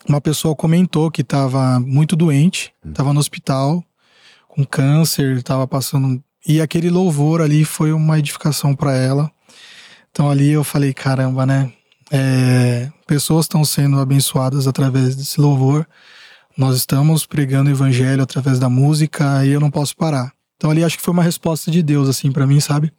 uma 0.08 0.22
pessoa 0.22 0.56
comentou 0.56 1.12
que 1.12 1.22
tava 1.24 1.80
muito 1.82 2.16
doente, 2.16 2.74
tava 2.94 3.12
no 3.14 3.20
hospital 3.20 3.84
com 4.48 4.66
câncer, 4.66 5.44
tava 5.44 5.68
passando 5.68 6.24
e 6.48 6.62
aquele 6.62 6.90
louvor 6.90 7.42
ali 7.42 7.66
foi 7.66 7.92
uma 7.92 8.18
edificação 8.18 8.74
para 8.74 8.96
ela. 8.96 9.30
Então 10.12 10.30
ali 10.30 10.52
eu 10.52 10.64
falei, 10.64 10.94
caramba, 10.94 11.46
né? 11.46 11.72
É, 12.10 12.90
pessoas 13.06 13.46
estão 13.46 13.66
sendo 13.66 14.00
abençoadas 14.00 14.66
através 14.66 15.16
desse 15.16 15.42
louvor. 15.42 15.86
Nós 16.58 16.76
estamos 16.76 17.26
pregando 17.26 17.70
o 17.70 17.74
evangelho 17.74 18.24
através 18.24 18.58
da 18.60 18.68
música 18.70 19.46
e 19.46 19.50
eu 19.52 19.60
não 19.60 19.70
posso 19.70 19.96
parar. 19.96 20.34
Então 20.56 20.72
ali 20.72 20.84
acho 20.84 20.98
que 20.98 21.04
foi 21.04 21.14
uma 21.14 21.24
resposta 21.24 21.70
de 21.70 21.84
Deus, 21.84 22.10
assim, 22.10 22.32
para 22.32 22.48
mim, 22.48 22.60
sabe? 22.60 22.92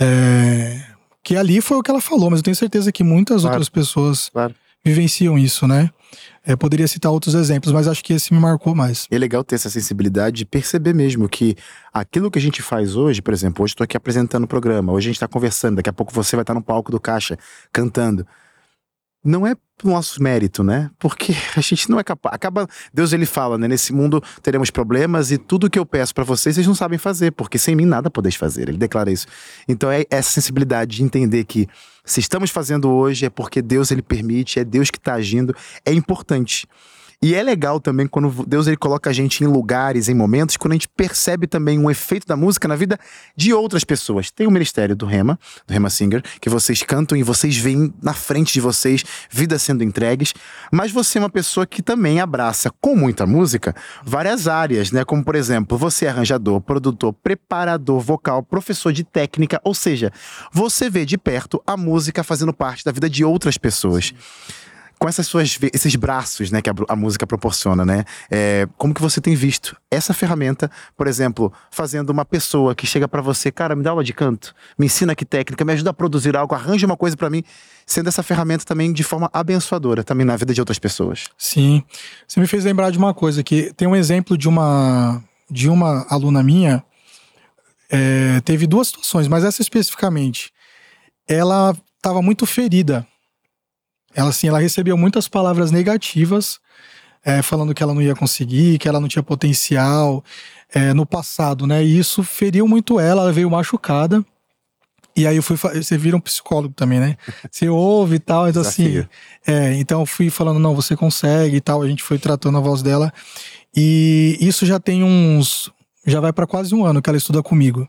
É, 0.00 0.80
que 1.22 1.36
ali 1.36 1.60
foi 1.60 1.76
o 1.78 1.82
que 1.82 1.90
ela 1.90 2.00
falou, 2.00 2.30
mas 2.30 2.38
eu 2.40 2.44
tenho 2.44 2.56
certeza 2.56 2.92
que 2.92 3.02
muitas 3.04 3.42
Claro. 3.42 3.54
outras 3.56 3.68
pessoas 3.68 4.28
Claro. 4.28 4.54
vivenciam 4.84 5.36
isso, 5.38 5.66
né? 5.66 5.90
É, 6.44 6.54
poderia 6.56 6.86
citar 6.88 7.10
outros 7.10 7.34
exemplos, 7.34 7.72
mas 7.72 7.86
acho 7.88 8.02
que 8.04 8.12
esse 8.12 8.32
me 8.34 8.40
marcou 8.40 8.74
mais. 8.74 9.06
É 9.10 9.16
legal 9.18 9.42
ter 9.44 9.54
essa 9.54 9.70
sensibilidade 9.70 10.36
de 10.36 10.44
perceber 10.44 10.92
mesmo 10.92 11.28
que 11.28 11.56
aquilo 11.92 12.30
que 12.30 12.38
a 12.38 12.42
gente 12.42 12.60
faz 12.62 12.96
hoje, 12.96 13.22
por 13.22 13.32
exemplo, 13.32 13.62
hoje 13.64 13.72
estou 13.74 13.84
aqui 13.84 13.96
apresentando 13.96 14.44
o 14.44 14.48
programa, 14.48 14.92
hoje 14.92 15.06
a 15.06 15.10
gente 15.10 15.16
está 15.16 15.28
conversando, 15.28 15.76
daqui 15.76 15.88
a 15.88 15.92
pouco 15.92 16.12
você 16.12 16.36
vai 16.36 16.42
estar 16.42 16.54
no 16.54 16.62
palco 16.62 16.90
do 16.90 17.00
Caixa 17.00 17.38
cantando. 17.72 18.26
Não 19.24 19.46
é 19.46 19.54
nosso 19.84 20.22
mérito, 20.22 20.62
né? 20.62 20.90
Porque 20.98 21.34
a 21.56 21.60
gente 21.60 21.90
não 21.90 21.98
é 21.98 22.04
capaz. 22.04 22.34
Acaba. 22.34 22.68
Deus 22.92 23.12
ele 23.12 23.26
fala, 23.26 23.58
né? 23.58 23.68
Nesse 23.68 23.92
mundo 23.92 24.22
teremos 24.42 24.70
problemas 24.70 25.30
e 25.30 25.38
tudo 25.38 25.70
que 25.70 25.78
eu 25.78 25.86
peço 25.86 26.14
para 26.14 26.24
vocês, 26.24 26.54
vocês 26.54 26.66
não 26.66 26.74
sabem 26.74 26.98
fazer, 26.98 27.32
porque 27.32 27.58
sem 27.58 27.74
mim 27.74 27.84
nada 27.84 28.10
podeis 28.10 28.34
fazer. 28.34 28.68
Ele 28.68 28.78
declara 28.78 29.10
isso. 29.10 29.26
Então 29.68 29.90
é 29.90 30.04
essa 30.10 30.30
sensibilidade 30.30 30.96
de 30.96 31.02
entender 31.02 31.44
que 31.44 31.68
se 32.04 32.20
estamos 32.20 32.50
fazendo 32.50 32.90
hoje 32.90 33.26
é 33.26 33.30
porque 33.30 33.62
Deus 33.62 33.90
ele 33.90 34.02
permite, 34.02 34.58
é 34.58 34.64
Deus 34.64 34.90
que 34.90 34.98
está 34.98 35.14
agindo, 35.14 35.54
é 35.84 35.92
importante. 35.92 36.66
E 37.24 37.36
é 37.36 37.42
legal 37.42 37.78
também 37.78 38.08
quando 38.08 38.44
Deus 38.44 38.66
ele 38.66 38.76
coloca 38.76 39.08
a 39.08 39.12
gente 39.12 39.44
em 39.44 39.46
lugares, 39.46 40.08
em 40.08 40.14
momentos, 40.14 40.56
quando 40.56 40.72
a 40.72 40.74
gente 40.74 40.88
percebe 40.88 41.46
também 41.46 41.78
um 41.78 41.88
efeito 41.88 42.26
da 42.26 42.36
música 42.36 42.66
na 42.66 42.74
vida 42.74 42.98
de 43.36 43.54
outras 43.54 43.84
pessoas. 43.84 44.28
Tem 44.28 44.44
o 44.44 44.50
ministério 44.50 44.96
do 44.96 45.06
Rema, 45.06 45.38
do 45.64 45.72
Rema 45.72 45.88
Singer, 45.88 46.20
que 46.40 46.50
vocês 46.50 46.82
cantam 46.82 47.16
e 47.16 47.22
vocês 47.22 47.56
veem 47.56 47.94
na 48.02 48.12
frente 48.12 48.52
de 48.52 48.60
vocês 48.60 49.04
vidas 49.30 49.62
sendo 49.62 49.84
entregues, 49.84 50.34
mas 50.72 50.90
você 50.90 51.18
é 51.18 51.20
uma 51.20 51.30
pessoa 51.30 51.64
que 51.64 51.80
também 51.80 52.18
abraça 52.18 52.72
com 52.80 52.96
muita 52.96 53.24
música 53.24 53.72
várias 54.04 54.48
áreas, 54.48 54.90
né? 54.90 55.04
Como 55.04 55.24
por 55.24 55.36
exemplo, 55.36 55.78
você 55.78 56.06
é 56.06 56.08
arranjador, 56.08 56.60
produtor, 56.60 57.12
preparador 57.12 58.00
vocal, 58.00 58.42
professor 58.42 58.92
de 58.92 59.04
técnica, 59.04 59.60
ou 59.62 59.74
seja, 59.74 60.10
você 60.52 60.90
vê 60.90 61.06
de 61.06 61.16
perto 61.16 61.62
a 61.64 61.76
música 61.76 62.24
fazendo 62.24 62.52
parte 62.52 62.84
da 62.84 62.90
vida 62.90 63.08
de 63.08 63.24
outras 63.24 63.56
pessoas. 63.56 64.06
Sim 64.06 64.62
com 65.02 65.08
essas 65.08 65.26
suas, 65.26 65.58
esses 65.74 65.96
braços, 65.96 66.52
né, 66.52 66.62
que 66.62 66.70
a, 66.70 66.74
a 66.90 66.94
música 66.94 67.26
proporciona, 67.26 67.84
né? 67.84 68.04
É, 68.30 68.68
como 68.78 68.94
que 68.94 69.02
você 69.02 69.20
tem 69.20 69.34
visto 69.34 69.76
essa 69.90 70.14
ferramenta, 70.14 70.70
por 70.96 71.08
exemplo, 71.08 71.52
fazendo 71.72 72.10
uma 72.10 72.24
pessoa 72.24 72.72
que 72.72 72.86
chega 72.86 73.08
para 73.08 73.20
você, 73.20 73.50
cara, 73.50 73.74
me 73.74 73.82
dá 73.82 73.90
aula 73.90 74.04
de 74.04 74.12
canto, 74.12 74.54
me 74.78 74.86
ensina 74.86 75.12
que 75.16 75.24
técnica, 75.24 75.64
me 75.64 75.72
ajuda 75.72 75.90
a 75.90 75.92
produzir 75.92 76.36
algo, 76.36 76.54
arranja 76.54 76.86
uma 76.86 76.96
coisa 76.96 77.16
para 77.16 77.28
mim, 77.28 77.42
sendo 77.84 78.06
essa 78.06 78.22
ferramenta 78.22 78.64
também 78.64 78.92
de 78.92 79.02
forma 79.02 79.28
abençoadora 79.32 80.04
também 80.04 80.24
na 80.24 80.36
vida 80.36 80.54
de 80.54 80.60
outras 80.60 80.78
pessoas. 80.78 81.24
Sim, 81.36 81.82
você 82.24 82.38
me 82.38 82.46
fez 82.46 82.64
lembrar 82.64 82.92
de 82.92 82.98
uma 82.98 83.12
coisa 83.12 83.42
que 83.42 83.72
tem 83.74 83.88
um 83.88 83.96
exemplo 83.96 84.38
de 84.38 84.48
uma 84.48 85.20
de 85.50 85.68
uma 85.68 86.06
aluna 86.10 86.44
minha, 86.44 86.80
é, 87.90 88.40
teve 88.42 88.68
duas 88.68 88.86
situações, 88.86 89.26
mas 89.26 89.42
essa 89.42 89.62
especificamente, 89.62 90.52
ela 91.26 91.76
estava 91.98 92.22
muito 92.22 92.46
ferida 92.46 93.04
ela, 94.14 94.30
assim, 94.30 94.48
ela 94.48 94.58
recebeu 94.58 94.96
muitas 94.96 95.28
palavras 95.28 95.70
negativas, 95.70 96.60
é, 97.24 97.40
falando 97.42 97.74
que 97.74 97.82
ela 97.82 97.94
não 97.94 98.02
ia 98.02 98.14
conseguir, 98.14 98.78
que 98.78 98.88
ela 98.88 99.00
não 99.00 99.08
tinha 99.08 99.22
potencial 99.22 100.24
é, 100.74 100.92
no 100.92 101.06
passado, 101.06 101.66
né? 101.66 101.84
E 101.84 101.98
isso 101.98 102.22
feriu 102.22 102.66
muito 102.66 102.98
ela, 102.98 103.22
ela 103.22 103.32
veio 103.32 103.50
machucada. 103.50 104.24
E 105.14 105.26
aí 105.26 105.36
eu 105.36 105.42
fui, 105.42 105.56
você 105.56 105.98
vira 105.98 106.16
um 106.16 106.20
psicólogo 106.20 106.72
também, 106.74 106.98
né? 106.98 107.16
Você 107.50 107.68
ouve 107.68 108.16
e 108.16 108.18
tal, 108.18 108.48
então 108.48 108.62
assim, 108.62 108.84
Desafio. 108.84 109.08
assim, 109.46 109.54
é, 109.54 109.74
então 109.74 110.00
eu 110.00 110.06
fui 110.06 110.30
falando, 110.30 110.58
não, 110.58 110.74
você 110.74 110.96
consegue 110.96 111.56
e 111.56 111.60
tal, 111.60 111.82
a 111.82 111.88
gente 111.88 112.02
foi 112.02 112.18
tratando 112.18 112.56
a 112.56 112.62
voz 112.62 112.82
dela. 112.82 113.12
E 113.76 114.38
isso 114.40 114.64
já 114.64 114.80
tem 114.80 115.04
uns, 115.04 115.70
já 116.06 116.18
vai 116.18 116.32
para 116.32 116.46
quase 116.46 116.74
um 116.74 116.86
ano 116.86 117.02
que 117.02 117.10
ela 117.10 117.18
estuda 117.18 117.42
comigo. 117.42 117.86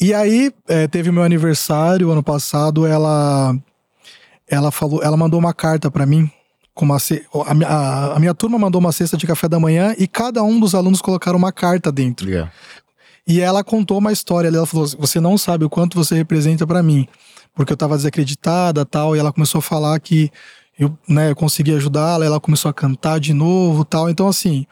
E 0.00 0.12
aí, 0.12 0.52
é, 0.68 0.88
teve 0.88 1.12
meu 1.12 1.22
aniversário 1.22 2.10
ano 2.10 2.22
passado, 2.22 2.84
ela 2.84 3.56
ela 4.48 4.70
falou, 4.70 5.02
ela 5.02 5.16
mandou 5.16 5.38
uma 5.38 5.52
carta 5.52 5.90
para 5.90 6.06
mim 6.06 6.30
com 6.76 6.84
uma 6.84 6.98
a, 6.98 7.66
a, 7.66 8.16
a, 8.16 8.20
minha 8.20 8.34
turma 8.34 8.58
mandou 8.58 8.78
uma 8.78 8.92
cesta 8.92 9.16
de 9.16 9.26
café 9.26 9.48
da 9.48 9.58
manhã 9.58 9.94
e 9.98 10.06
cada 10.06 10.42
um 10.42 10.60
dos 10.60 10.74
alunos 10.74 11.00
colocaram 11.00 11.38
uma 11.38 11.50
carta 11.50 11.90
dentro. 11.90 12.28
Yeah. 12.28 12.52
E 13.26 13.40
ela 13.40 13.64
contou 13.64 13.98
uma 13.98 14.12
história, 14.12 14.48
ela 14.48 14.66
falou: 14.66 14.86
"Você 14.98 15.18
não 15.18 15.38
sabe 15.38 15.64
o 15.64 15.70
quanto 15.70 15.96
você 15.96 16.14
representa 16.14 16.66
para 16.66 16.82
mim, 16.82 17.08
porque 17.54 17.72
eu 17.72 17.76
tava 17.78 17.96
desacreditada, 17.96 18.84
tal", 18.84 19.16
e 19.16 19.18
ela 19.18 19.32
começou 19.32 19.60
a 19.60 19.62
falar 19.62 19.98
que 20.00 20.30
eu, 20.78 20.94
né, 21.08 21.30
eu 21.30 21.34
consegui 21.34 21.74
ajudá-la, 21.74 22.26
ela 22.26 22.38
começou 22.38 22.68
a 22.68 22.74
cantar 22.74 23.18
de 23.18 23.32
novo, 23.32 23.82
tal. 23.82 24.10
Então 24.10 24.28
assim, 24.28 24.66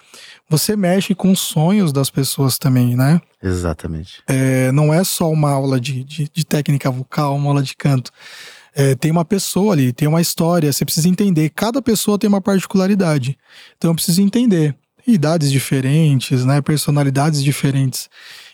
você 0.47 0.77
mexe 0.77 1.15
com 1.15 1.33
os 1.33 1.41
sonhos 1.41 1.91
das 1.91 2.11
pessoas 2.11 2.59
também, 2.59 2.95
né? 2.95 3.19
Exatamente. 3.43 4.23
É, 4.29 4.71
não 4.73 4.93
é 4.93 5.03
só 5.03 5.31
uma 5.31 5.51
aula 5.51 5.81
de, 5.81 6.05
de, 6.05 6.29
de 6.31 6.45
técnica 6.45 6.91
vocal, 6.91 7.35
uma 7.35 7.49
aula 7.49 7.63
de 7.63 7.75
canto 7.75 8.13
é, 8.75 8.95
tem 8.95 9.11
uma 9.11 9.25
pessoa 9.25 9.73
ali, 9.73 9.93
tem 9.93 10.09
uma 10.09 10.21
história, 10.21 10.73
você 10.73 10.85
precisa 10.85 11.09
entender. 11.09 11.51
Cada 11.51 11.81
pessoa 11.81 12.19
tem 12.19 12.29
uma 12.29 12.41
particularidade. 12.41 13.39
Então 13.77 13.91
eu 13.91 13.95
preciso 13.95 14.21
entender. 14.21 14.77
Idades 15.07 15.53
diferentes, 15.53 16.45
né? 16.45 16.61
Personalidades 16.63 17.43
diferentes. 17.43 18.09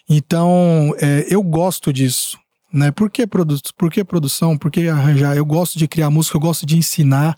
Então, 0.09 0.93
é, 1.01 1.25
eu 1.29 1.43
gosto 1.43 1.93
disso. 1.93 2.37
Né? 2.73 2.91
Por, 2.91 3.09
que 3.11 3.27
produ 3.27 3.57
por 3.77 3.91
que 3.91 4.05
produção? 4.05 4.59
Por 4.59 4.71
que 4.71 4.89
arranjar? 4.89 5.37
Eu 5.37 5.45
gosto 5.45 5.79
de 5.79 5.87
criar 5.87 6.11
música, 6.11 6.37
eu 6.37 6.41
gosto 6.41 6.67
de 6.67 6.77
ensinar. 6.77 7.37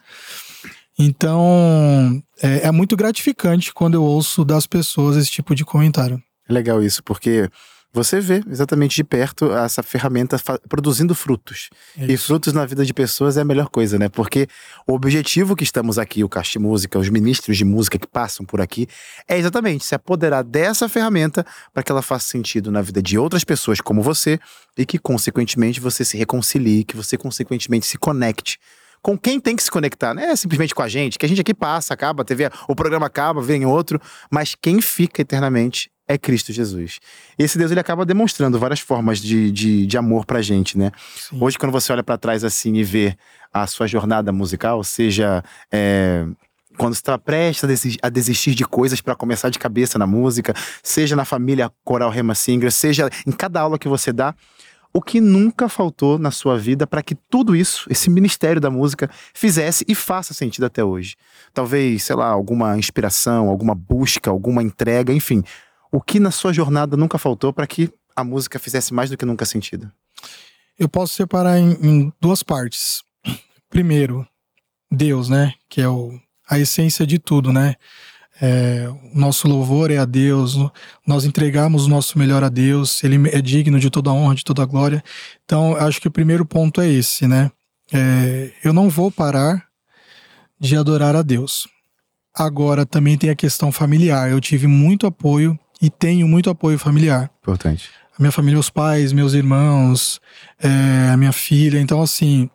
Então, 0.98 2.22
é, 2.42 2.68
é 2.68 2.70
muito 2.70 2.96
gratificante 2.96 3.72
quando 3.72 3.94
eu 3.94 4.02
ouço 4.02 4.44
das 4.44 4.66
pessoas 4.66 5.16
esse 5.16 5.30
tipo 5.30 5.54
de 5.54 5.64
comentário. 5.64 6.22
É 6.48 6.52
legal 6.52 6.82
isso, 6.82 7.02
porque 7.02 7.48
você 7.92 8.20
vê 8.20 8.42
exatamente 8.50 8.96
de 8.96 9.04
perto 9.04 9.52
essa 9.52 9.82
ferramenta 9.82 10.36
produzindo 10.68 11.14
frutos. 11.14 11.68
Isso. 11.96 12.10
E 12.10 12.16
frutos 12.16 12.52
na 12.52 12.64
vida 12.64 12.86
de 12.86 12.94
pessoas 12.94 13.36
é 13.36 13.42
a 13.42 13.44
melhor 13.44 13.68
coisa, 13.68 13.98
né? 13.98 14.08
Porque 14.08 14.48
o 14.86 14.94
objetivo 14.94 15.54
que 15.54 15.62
estamos 15.62 15.98
aqui, 15.98 16.24
o 16.24 16.28
Caixa 16.28 16.58
Música, 16.58 16.98
os 16.98 17.08
ministros 17.10 17.56
de 17.56 17.64
música 17.64 17.98
que 17.98 18.06
passam 18.06 18.46
por 18.46 18.60
aqui, 18.60 18.86
é 19.28 19.38
exatamente 19.38 19.84
se 19.84 19.94
apoderar 19.94 20.42
dessa 20.42 20.88
ferramenta 20.88 21.44
para 21.74 21.82
que 21.82 21.92
ela 21.92 22.02
faça 22.02 22.28
sentido 22.28 22.70
na 22.70 22.80
vida 22.80 23.02
de 23.02 23.18
outras 23.18 23.44
pessoas 23.44 23.80
como 23.80 24.00
você 24.00 24.38
e 24.76 24.86
que, 24.86 24.98
consequentemente, 24.98 25.78
você 25.78 26.04
se 26.04 26.16
reconcilie, 26.16 26.84
que 26.84 26.96
você, 26.96 27.18
consequentemente, 27.18 27.86
se 27.86 27.98
conecte 27.98 28.58
com 29.02 29.18
quem 29.18 29.40
tem 29.40 29.56
que 29.56 29.62
se 29.64 29.70
conectar, 29.70 30.14
não 30.14 30.22
é 30.22 30.36
simplesmente 30.36 30.74
com 30.74 30.80
a 30.80 30.88
gente, 30.88 31.18
que 31.18 31.26
a 31.26 31.28
gente 31.28 31.40
aqui 31.40 31.52
passa, 31.52 31.92
acaba, 31.92 32.22
a 32.22 32.24
TV, 32.24 32.48
o 32.68 32.74
programa 32.74 33.06
acaba, 33.06 33.42
vem 33.42 33.66
outro, 33.66 34.00
mas 34.30 34.54
quem 34.54 34.80
fica 34.80 35.20
eternamente 35.20 35.90
é 36.06 36.18
Cristo 36.18 36.52
Jesus. 36.52 36.98
Esse 37.38 37.58
Deus 37.58 37.70
ele 37.70 37.80
acaba 37.80 38.04
demonstrando 38.04 38.58
várias 38.58 38.80
formas 38.80 39.20
de, 39.20 39.50
de, 39.50 39.86
de 39.86 39.98
amor 39.98 40.26
pra 40.26 40.42
gente, 40.42 40.76
né? 40.76 40.90
Sim. 41.16 41.38
Hoje, 41.40 41.58
quando 41.58 41.72
você 41.72 41.92
olha 41.92 42.02
para 42.02 42.18
trás 42.18 42.44
assim 42.44 42.74
e 42.74 42.84
vê 42.84 43.16
a 43.52 43.66
sua 43.66 43.86
jornada 43.86 44.32
musical, 44.32 44.82
seja 44.82 45.42
é, 45.70 46.26
quando 46.76 46.94
você 46.94 47.00
está 47.00 47.18
prestes 47.18 47.98
a 48.02 48.08
desistir 48.08 48.54
de 48.54 48.64
coisas 48.64 49.00
para 49.00 49.14
começar 49.14 49.50
de 49.50 49.58
cabeça 49.58 49.98
na 49.98 50.06
música, 50.06 50.54
seja 50.82 51.14
na 51.14 51.24
família 51.24 51.70
Coral 51.84 52.10
Rema 52.10 52.34
Singer, 52.34 52.72
seja 52.72 53.08
em 53.26 53.32
cada 53.32 53.60
aula 53.60 53.78
que 53.78 53.88
você 53.88 54.12
dá, 54.12 54.34
o 54.94 55.00
que 55.00 55.20
nunca 55.20 55.68
faltou 55.70 56.18
na 56.18 56.30
sua 56.30 56.58
vida 56.58 56.86
para 56.86 57.02
que 57.02 57.14
tudo 57.14 57.56
isso, 57.56 57.86
esse 57.88 58.10
ministério 58.10 58.60
da 58.60 58.70
música, 58.70 59.08
fizesse 59.32 59.84
e 59.88 59.94
faça 59.94 60.34
sentido 60.34 60.66
até 60.66 60.84
hoje. 60.84 61.16
Talvez, 61.54 62.04
sei 62.04 62.16
lá, 62.16 62.26
alguma 62.26 62.76
inspiração, 62.76 63.48
alguma 63.48 63.74
busca, 63.74 64.30
alguma 64.30 64.62
entrega, 64.62 65.12
enfim 65.12 65.42
o 65.92 66.00
que 66.00 66.18
na 66.18 66.30
sua 66.30 66.52
jornada 66.52 66.96
nunca 66.96 67.18
faltou 67.18 67.52
para 67.52 67.66
que 67.66 67.92
a 68.16 68.24
música 68.24 68.58
fizesse 68.58 68.94
mais 68.94 69.10
do 69.10 69.16
que 69.16 69.26
nunca 69.26 69.44
sentido? 69.44 69.92
Eu 70.78 70.88
posso 70.88 71.14
separar 71.14 71.58
em, 71.58 71.72
em 71.82 72.12
duas 72.18 72.42
partes. 72.42 73.02
Primeiro, 73.68 74.26
Deus, 74.90 75.28
né? 75.28 75.52
Que 75.68 75.82
é 75.82 75.88
o, 75.88 76.18
a 76.48 76.58
essência 76.58 77.06
de 77.06 77.18
tudo, 77.18 77.52
né? 77.52 77.76
É, 78.40 78.88
nosso 79.14 79.46
louvor 79.46 79.90
é 79.90 79.98
a 79.98 80.04
Deus, 80.04 80.56
nós 81.06 81.24
entregamos 81.24 81.84
o 81.86 81.88
nosso 81.88 82.18
melhor 82.18 82.42
a 82.42 82.48
Deus, 82.48 83.04
Ele 83.04 83.28
é 83.30 83.40
digno 83.40 83.78
de 83.78 83.88
toda 83.90 84.10
a 84.10 84.12
honra, 84.12 84.34
de 84.34 84.42
toda 84.42 84.62
a 84.62 84.66
glória. 84.66 85.04
Então, 85.44 85.76
acho 85.76 86.00
que 86.00 86.08
o 86.08 86.10
primeiro 86.10 86.44
ponto 86.44 86.80
é 86.80 86.88
esse, 86.88 87.28
né? 87.28 87.52
É, 87.92 88.50
eu 88.64 88.72
não 88.72 88.88
vou 88.88 89.10
parar 89.10 89.66
de 90.58 90.76
adorar 90.76 91.14
a 91.14 91.22
Deus. 91.22 91.68
Agora, 92.34 92.86
também 92.86 93.18
tem 93.18 93.28
a 93.28 93.36
questão 93.36 93.70
familiar. 93.70 94.30
Eu 94.30 94.40
tive 94.40 94.66
muito 94.66 95.06
apoio 95.06 95.58
e 95.82 95.90
tenho 95.90 96.28
muito 96.28 96.48
apoio 96.48 96.78
familiar. 96.78 97.28
Importante. 97.42 97.90
A 98.16 98.22
minha 98.22 98.30
família, 98.30 98.54
meus 98.54 98.70
pais, 98.70 99.12
meus 99.12 99.34
irmãos, 99.34 100.20
é, 100.62 101.10
a 101.10 101.16
minha 101.16 101.32
filha. 101.32 101.80
Então, 101.80 102.00
assim, 102.00 102.48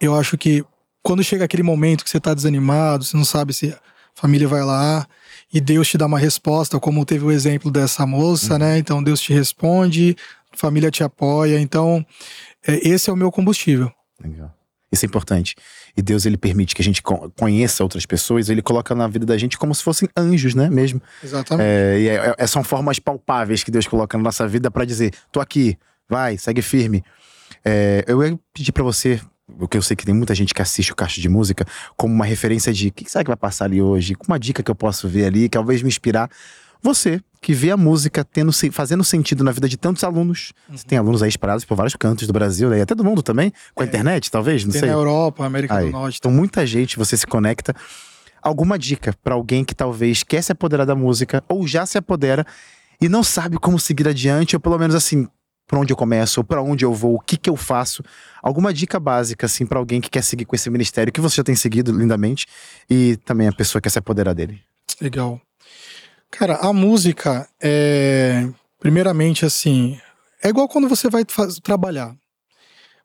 eu 0.00 0.14
acho 0.14 0.38
que 0.38 0.64
quando 1.02 1.22
chega 1.22 1.44
aquele 1.44 1.62
momento 1.62 2.02
que 2.02 2.08
você 2.08 2.18
tá 2.18 2.32
desanimado, 2.32 3.04
você 3.04 3.16
não 3.16 3.24
sabe 3.24 3.52
se 3.52 3.70
a 3.70 3.78
família 4.14 4.48
vai 4.48 4.62
lá 4.64 5.06
e 5.52 5.60
Deus 5.60 5.88
te 5.88 5.98
dá 5.98 6.06
uma 6.06 6.18
resposta, 6.18 6.80
como 6.80 7.04
teve 7.04 7.24
o 7.24 7.30
exemplo 7.30 7.70
dessa 7.70 8.06
moça, 8.06 8.54
uhum. 8.54 8.60
né? 8.60 8.78
Então, 8.78 9.02
Deus 9.02 9.20
te 9.20 9.32
responde, 9.32 10.16
família 10.54 10.90
te 10.90 11.04
apoia. 11.04 11.60
Então, 11.60 12.04
é, 12.66 12.88
esse 12.88 13.10
é 13.10 13.12
o 13.12 13.16
meu 13.16 13.30
combustível. 13.30 13.92
Legal. 14.22 14.54
Isso 14.90 15.04
é 15.04 15.06
importante. 15.06 15.54
E 15.96 16.00
Deus 16.00 16.24
ele 16.24 16.38
permite 16.38 16.74
que 16.74 16.80
a 16.80 16.84
gente 16.84 17.02
conheça 17.36 17.82
outras 17.82 18.06
pessoas, 18.06 18.48
ele 18.48 18.62
coloca 18.62 18.94
na 18.94 19.06
vida 19.06 19.26
da 19.26 19.36
gente 19.36 19.58
como 19.58 19.74
se 19.74 19.82
fossem 19.82 20.08
anjos, 20.16 20.54
né? 20.54 20.70
Mesmo. 20.70 21.00
Exatamente. 21.22 21.66
É, 21.66 22.00
e 22.00 22.08
é, 22.08 22.34
é, 22.38 22.46
são 22.46 22.64
formas 22.64 22.98
palpáveis 22.98 23.62
que 23.62 23.70
Deus 23.70 23.86
coloca 23.86 24.16
na 24.16 24.24
nossa 24.24 24.48
vida 24.48 24.70
para 24.70 24.84
dizer: 24.86 25.12
tô 25.30 25.40
aqui, 25.40 25.76
vai, 26.08 26.38
segue 26.38 26.62
firme. 26.62 27.04
É, 27.64 28.02
eu 28.06 28.24
ia 28.24 28.38
pedir 28.54 28.72
para 28.72 28.82
você, 28.82 29.20
porque 29.58 29.76
eu 29.76 29.82
sei 29.82 29.94
que 29.94 30.06
tem 30.06 30.14
muita 30.14 30.34
gente 30.34 30.54
que 30.54 30.62
assiste 30.62 30.92
o 30.92 30.96
Caixa 30.96 31.20
de 31.20 31.28
Música, 31.28 31.66
como 31.96 32.14
uma 32.14 32.24
referência 32.24 32.72
de 32.72 32.88
o 32.88 32.92
que 32.92 33.10
será 33.10 33.22
que 33.22 33.28
vai 33.28 33.36
passar 33.36 33.66
ali 33.66 33.82
hoje, 33.82 34.14
com 34.14 34.26
uma 34.26 34.38
dica 34.38 34.62
que 34.62 34.70
eu 34.70 34.74
posso 34.74 35.06
ver 35.06 35.26
ali, 35.26 35.42
que 35.42 35.50
talvez 35.50 35.82
me 35.82 35.88
inspirar. 35.88 36.30
Você, 36.82 37.20
que 37.40 37.52
vê 37.52 37.70
a 37.70 37.76
música 37.76 38.24
tendo, 38.24 38.52
fazendo 38.72 39.04
sentido 39.04 39.44
na 39.44 39.52
vida 39.52 39.68
de 39.68 39.76
tantos 39.76 40.04
alunos. 40.04 40.52
Uhum. 40.68 40.76
Você 40.76 40.86
tem 40.86 40.98
alunos 40.98 41.22
aí 41.22 41.28
espalhados 41.28 41.64
por 41.64 41.76
vários 41.76 41.94
cantos 41.96 42.26
do 42.26 42.32
Brasil, 42.32 42.70
né? 42.70 42.78
e 42.78 42.80
até 42.82 42.94
do 42.94 43.04
mundo 43.04 43.22
também, 43.22 43.52
com 43.74 43.82
a 43.82 43.86
é. 43.86 43.88
internet, 43.88 44.30
talvez, 44.30 44.64
não 44.64 44.72
tem 44.72 44.80
sei. 44.80 44.88
na 44.88 44.94
Europa, 44.94 45.44
América 45.44 45.76
aí. 45.76 45.86
do 45.86 45.92
Norte. 45.92 46.18
Então, 46.18 46.30
muita 46.30 46.66
gente, 46.66 46.96
você 46.96 47.16
se 47.16 47.26
conecta. 47.26 47.74
Alguma 48.42 48.78
dica 48.78 49.14
para 49.22 49.34
alguém 49.34 49.64
que 49.64 49.74
talvez 49.74 50.22
quer 50.22 50.42
se 50.42 50.52
apoderar 50.52 50.86
da 50.86 50.94
música 50.94 51.42
ou 51.48 51.66
já 51.66 51.84
se 51.84 51.98
apodera 51.98 52.46
e 53.00 53.08
não 53.08 53.22
sabe 53.22 53.58
como 53.58 53.78
seguir 53.78 54.08
adiante, 54.08 54.56
ou 54.56 54.60
pelo 54.60 54.78
menos 54.78 54.94
assim, 54.94 55.26
por 55.66 55.78
onde 55.78 55.92
eu 55.92 55.96
começo, 55.96 56.42
para 56.42 56.62
onde 56.62 56.84
eu 56.84 56.92
vou, 56.94 57.14
o 57.14 57.20
que 57.20 57.36
que 57.36 57.50
eu 57.50 57.56
faço. 57.56 58.02
Alguma 58.42 58.72
dica 58.72 58.98
básica, 58.98 59.46
assim, 59.46 59.66
para 59.66 59.78
alguém 59.78 60.00
que 60.00 60.08
quer 60.08 60.22
seguir 60.22 60.44
com 60.44 60.56
esse 60.56 60.70
ministério, 60.70 61.12
que 61.12 61.20
você 61.20 61.36
já 61.36 61.44
tem 61.44 61.54
seguido 61.54 61.92
lindamente, 61.92 62.46
e 62.88 63.16
também 63.24 63.46
a 63.46 63.52
pessoa 63.52 63.80
quer 63.82 63.90
se 63.90 63.98
apoderar 63.98 64.34
dele. 64.34 64.60
Legal. 65.00 65.40
Cara, 66.30 66.56
a 66.56 66.72
música 66.72 67.48
é. 67.60 68.48
Primeiramente, 68.78 69.44
assim. 69.44 69.98
É 70.42 70.48
igual 70.48 70.68
quando 70.68 70.88
você 70.88 71.10
vai 71.10 71.24
trabalhar. 71.62 72.14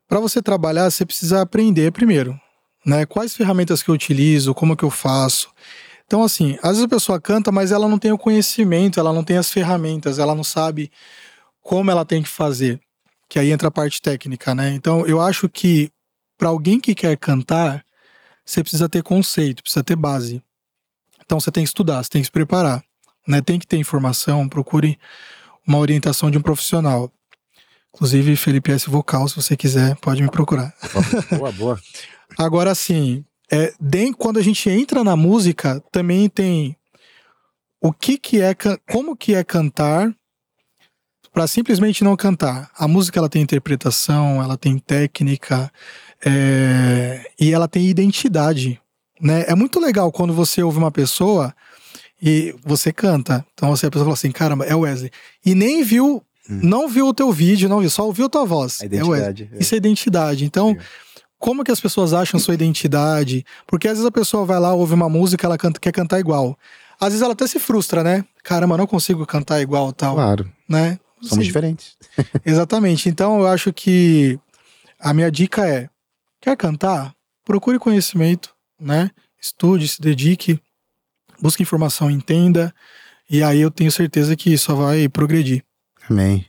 Para 0.06 0.20
você 0.20 0.40
trabalhar, 0.40 0.90
você 0.90 1.04
precisa 1.04 1.40
aprender 1.40 1.90
primeiro. 1.90 2.38
Né? 2.86 3.06
Quais 3.06 3.34
ferramentas 3.34 3.82
que 3.82 3.88
eu 3.88 3.94
utilizo, 3.94 4.54
como 4.54 4.76
que 4.76 4.84
eu 4.84 4.90
faço. 4.90 5.50
Então, 6.06 6.22
assim, 6.22 6.58
às 6.62 6.72
vezes 6.72 6.84
a 6.84 6.88
pessoa 6.88 7.20
canta, 7.20 7.50
mas 7.50 7.72
ela 7.72 7.88
não 7.88 7.98
tem 7.98 8.12
o 8.12 8.18
conhecimento, 8.18 9.00
ela 9.00 9.12
não 9.12 9.24
tem 9.24 9.38
as 9.38 9.50
ferramentas, 9.50 10.18
ela 10.18 10.34
não 10.34 10.44
sabe 10.44 10.92
como 11.62 11.90
ela 11.90 12.04
tem 12.04 12.22
que 12.22 12.28
fazer. 12.28 12.78
Que 13.28 13.38
aí 13.38 13.50
entra 13.50 13.68
a 13.68 13.70
parte 13.70 14.00
técnica, 14.02 14.54
né? 14.54 14.70
Então, 14.74 15.06
eu 15.06 15.20
acho 15.20 15.48
que 15.48 15.90
para 16.36 16.50
alguém 16.50 16.78
que 16.78 16.94
quer 16.94 17.16
cantar, 17.16 17.84
você 18.44 18.62
precisa 18.62 18.88
ter 18.88 19.02
conceito, 19.02 19.62
precisa 19.62 19.82
ter 19.82 19.96
base. 19.96 20.42
Então, 21.24 21.40
você 21.40 21.50
tem 21.50 21.64
que 21.64 21.68
estudar, 21.68 22.02
você 22.02 22.10
tem 22.10 22.20
que 22.20 22.26
se 22.26 22.32
preparar, 22.32 22.84
né? 23.26 23.40
Tem 23.40 23.58
que 23.58 23.66
ter 23.66 23.76
informação, 23.76 24.48
procure 24.48 24.98
uma 25.66 25.78
orientação 25.78 26.30
de 26.30 26.38
um 26.38 26.42
profissional. 26.42 27.10
Inclusive, 27.94 28.36
Felipe 28.36 28.72
S. 28.72 28.90
Vocal, 28.90 29.28
se 29.28 29.36
você 29.36 29.56
quiser, 29.56 29.96
pode 29.96 30.22
me 30.22 30.30
procurar. 30.30 30.74
Boa, 31.36 31.52
boa. 31.52 31.80
Agora, 32.36 32.74
sim, 32.74 33.24
é, 33.50 33.72
quando 34.18 34.38
a 34.38 34.42
gente 34.42 34.68
entra 34.68 35.04
na 35.04 35.14
música, 35.14 35.82
também 35.92 36.28
tem 36.28 36.76
o 37.80 37.92
que 37.92 38.18
que 38.18 38.40
é, 38.40 38.54
como 38.90 39.16
que 39.16 39.34
é 39.34 39.44
cantar 39.44 40.12
para 41.32 41.46
simplesmente 41.46 42.02
não 42.04 42.16
cantar. 42.16 42.70
A 42.78 42.86
música 42.88 43.18
ela 43.18 43.28
tem 43.28 43.42
interpretação, 43.42 44.42
ela 44.42 44.56
tem 44.56 44.78
técnica 44.78 45.70
é, 46.24 47.30
e 47.38 47.52
ela 47.52 47.68
tem 47.68 47.86
identidade. 47.86 48.80
Né? 49.20 49.44
É 49.48 49.54
muito 49.54 49.80
legal 49.80 50.10
quando 50.12 50.32
você 50.32 50.62
ouve 50.62 50.78
uma 50.78 50.92
pessoa 50.92 51.54
e 52.26 52.56
você 52.64 52.90
canta. 52.90 53.44
Então 53.52 53.68
você 53.68 53.86
a 53.86 53.90
pessoa 53.90 54.06
fala 54.06 54.14
assim, 54.14 54.32
caramba, 54.32 54.64
é 54.64 54.74
Wesley. 54.74 55.10
E 55.44 55.54
nem 55.54 55.84
viu, 55.84 56.22
hum. 56.48 56.60
não 56.62 56.88
viu 56.88 57.06
o 57.06 57.12
teu 57.12 57.30
vídeo, 57.30 57.68
não 57.68 57.80
viu, 57.80 57.90
só 57.90 58.06
ouviu 58.06 58.24
a 58.24 58.28
tua 58.30 58.46
voz. 58.46 58.80
A 58.80 58.86
identidade. 58.86 59.50
É 59.52 59.58
Isso 59.58 59.74
é 59.74 59.76
identidade. 59.76 60.44
Então, 60.46 60.74
como 61.38 61.62
que 61.62 61.70
as 61.70 61.80
pessoas 61.80 62.14
acham 62.14 62.40
sua 62.40 62.54
identidade? 62.54 63.44
Porque 63.66 63.86
às 63.86 63.94
vezes 63.94 64.06
a 64.06 64.10
pessoa 64.10 64.46
vai 64.46 64.58
lá, 64.58 64.72
ouve 64.72 64.94
uma 64.94 65.10
música, 65.10 65.46
ela 65.46 65.58
canta, 65.58 65.78
quer 65.78 65.92
cantar 65.92 66.18
igual. 66.18 66.58
Às 66.98 67.08
vezes 67.08 67.20
ela 67.20 67.34
até 67.34 67.46
se 67.46 67.58
frustra, 67.58 68.02
né? 68.02 68.24
Caramba, 68.42 68.78
não 68.78 68.86
consigo 68.86 69.26
cantar 69.26 69.60
igual 69.60 69.92
tal. 69.92 70.14
Claro. 70.14 70.50
Né? 70.66 70.98
Somos 71.20 71.44
Sim. 71.44 71.48
diferentes. 71.48 71.94
Exatamente. 72.46 73.10
Então 73.10 73.40
eu 73.40 73.46
acho 73.46 73.70
que 73.70 74.38
a 74.98 75.12
minha 75.12 75.30
dica 75.30 75.68
é: 75.68 75.90
quer 76.40 76.56
cantar? 76.56 77.14
Procure 77.44 77.78
conhecimento, 77.78 78.54
né? 78.80 79.10
Estude, 79.38 79.86
se 79.88 80.00
dedique, 80.00 80.58
busque 81.40 81.62
informação, 81.62 82.10
entenda. 82.10 82.74
E 83.28 83.42
aí 83.42 83.60
eu 83.60 83.70
tenho 83.70 83.90
certeza 83.90 84.36
que 84.36 84.56
só 84.58 84.74
vai 84.74 85.08
progredir. 85.08 85.62
Amém. 86.08 86.46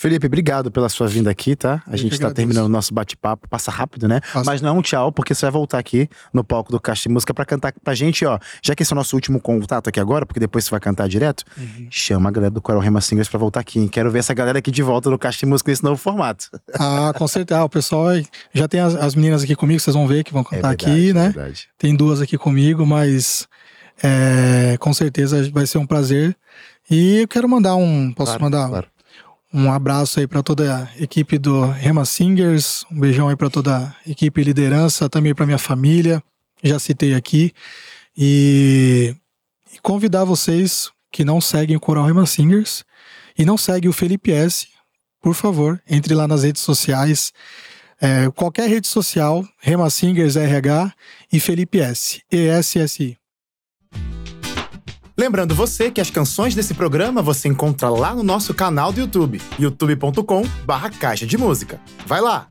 Felipe, 0.00 0.28
obrigado 0.28 0.70
pela 0.70 0.88
sua 0.88 1.08
vinda 1.08 1.28
aqui, 1.28 1.56
tá? 1.56 1.82
A 1.84 1.94
Eu 1.94 1.98
gente 1.98 2.12
está 2.12 2.30
terminando 2.30 2.66
o 2.66 2.68
nosso 2.68 2.94
bate-papo, 2.94 3.48
passa 3.48 3.68
rápido, 3.68 4.06
né? 4.06 4.20
Passa. 4.32 4.48
Mas 4.48 4.62
não 4.62 4.68
é 4.68 4.72
um 4.72 4.80
tchau, 4.80 5.10
porque 5.10 5.34
você 5.34 5.44
vai 5.46 5.50
voltar 5.50 5.76
aqui 5.76 6.08
no 6.32 6.44
palco 6.44 6.70
do 6.70 6.78
Caixa 6.78 7.08
de 7.08 7.08
Música 7.08 7.34
para 7.34 7.44
cantar 7.44 7.74
pra 7.82 7.96
gente, 7.96 8.24
ó. 8.24 8.38
Já 8.62 8.76
que 8.76 8.84
esse 8.84 8.92
é 8.92 8.94
o 8.94 8.96
nosso 8.96 9.16
último 9.16 9.40
contato 9.40 9.88
aqui 9.88 9.98
agora, 9.98 10.24
porque 10.24 10.38
depois 10.38 10.64
você 10.64 10.70
vai 10.70 10.78
cantar 10.78 11.08
direto, 11.08 11.42
uhum. 11.58 11.88
chama 11.90 12.28
a 12.28 12.32
galera 12.32 12.52
do 12.52 12.62
Coral 12.62 12.80
Rema 12.80 13.00
Singers 13.00 13.28
pra 13.28 13.40
voltar 13.40 13.58
aqui. 13.58 13.80
Hein? 13.80 13.88
Quero 13.88 14.08
ver 14.08 14.20
essa 14.20 14.32
galera 14.32 14.60
aqui 14.60 14.70
de 14.70 14.84
volta 14.84 15.10
no 15.10 15.18
Caixa 15.18 15.40
de 15.40 15.46
Música 15.46 15.68
nesse 15.68 15.82
novo 15.82 15.96
formato. 15.96 16.48
Ah, 16.80 17.12
com 17.16 17.26
certeza. 17.26 17.60
Ah, 17.60 17.64
o 17.64 17.68
pessoal 17.68 18.06
já 18.54 18.68
tem 18.68 18.78
as, 18.78 18.94
as, 18.94 19.14
meninas 19.16 19.42
aqui 19.42 19.56
comigo, 19.56 19.80
vocês 19.80 19.94
vão 19.94 20.06
ver 20.06 20.22
que 20.22 20.32
vão 20.32 20.44
cantar 20.44 20.58
é 20.58 20.76
verdade, 20.76 20.90
aqui, 20.92 21.12
né? 21.12 21.30
Verdade. 21.30 21.68
Tem 21.76 21.96
duas 21.96 22.20
aqui 22.20 22.38
comigo, 22.38 22.86
mas 22.86 23.48
é, 24.02 24.76
com 24.78 24.92
certeza 24.92 25.50
vai 25.50 25.66
ser 25.66 25.78
um 25.78 25.86
prazer. 25.86 26.36
E 26.90 27.18
eu 27.18 27.28
quero 27.28 27.48
mandar 27.48 27.76
um. 27.76 28.12
Posso 28.12 28.32
claro, 28.32 28.42
mandar? 28.44 28.68
Claro. 28.68 28.88
Um 29.52 29.72
abraço 29.72 30.20
aí 30.20 30.26
para 30.26 30.42
toda 30.42 30.76
a 30.76 31.02
equipe 31.02 31.38
do 31.38 31.64
Rema 31.66 32.04
Singers, 32.04 32.84
um 32.90 33.00
beijão 33.00 33.28
aí 33.28 33.36
para 33.36 33.48
toda 33.48 33.78
a 33.78 34.10
equipe 34.10 34.44
liderança, 34.44 35.08
também 35.08 35.34
para 35.34 35.46
minha 35.46 35.58
família, 35.58 36.22
já 36.62 36.78
citei 36.78 37.14
aqui. 37.14 37.52
E, 38.16 39.14
e, 39.72 39.78
convidar 39.80 40.24
vocês 40.24 40.90
que 41.10 41.24
não 41.24 41.40
seguem 41.40 41.76
o 41.76 41.80
Coral 41.80 42.04
Rema 42.04 42.26
Singers 42.26 42.84
e 43.38 43.44
não 43.44 43.56
seguem 43.56 43.88
o 43.88 43.92
Felipe 43.92 44.32
S, 44.32 44.68
por 45.22 45.34
favor, 45.34 45.80
entre 45.88 46.14
lá 46.14 46.28
nas 46.28 46.42
redes 46.42 46.60
sociais. 46.60 47.32
É, 48.00 48.30
qualquer 48.30 48.68
rede 48.68 48.86
social, 48.86 49.46
Rema 49.60 49.88
Singers 49.88 50.36
RH 50.36 50.92
e 51.32 51.40
Felipe 51.40 51.80
S, 51.80 52.20
ESSI. 52.30 53.17
Lembrando 55.18 55.52
você 55.52 55.90
que 55.90 56.00
as 56.00 56.10
canções 56.10 56.54
desse 56.54 56.74
programa 56.74 57.20
você 57.20 57.48
encontra 57.48 57.88
lá 57.90 58.14
no 58.14 58.22
nosso 58.22 58.54
canal 58.54 58.92
do 58.92 59.00
YouTube, 59.00 59.42
youtube.com/barra 59.58 60.90
Caixa 60.90 61.26
de 61.26 61.36
Música. 61.36 61.80
Vai 62.06 62.20
lá! 62.20 62.46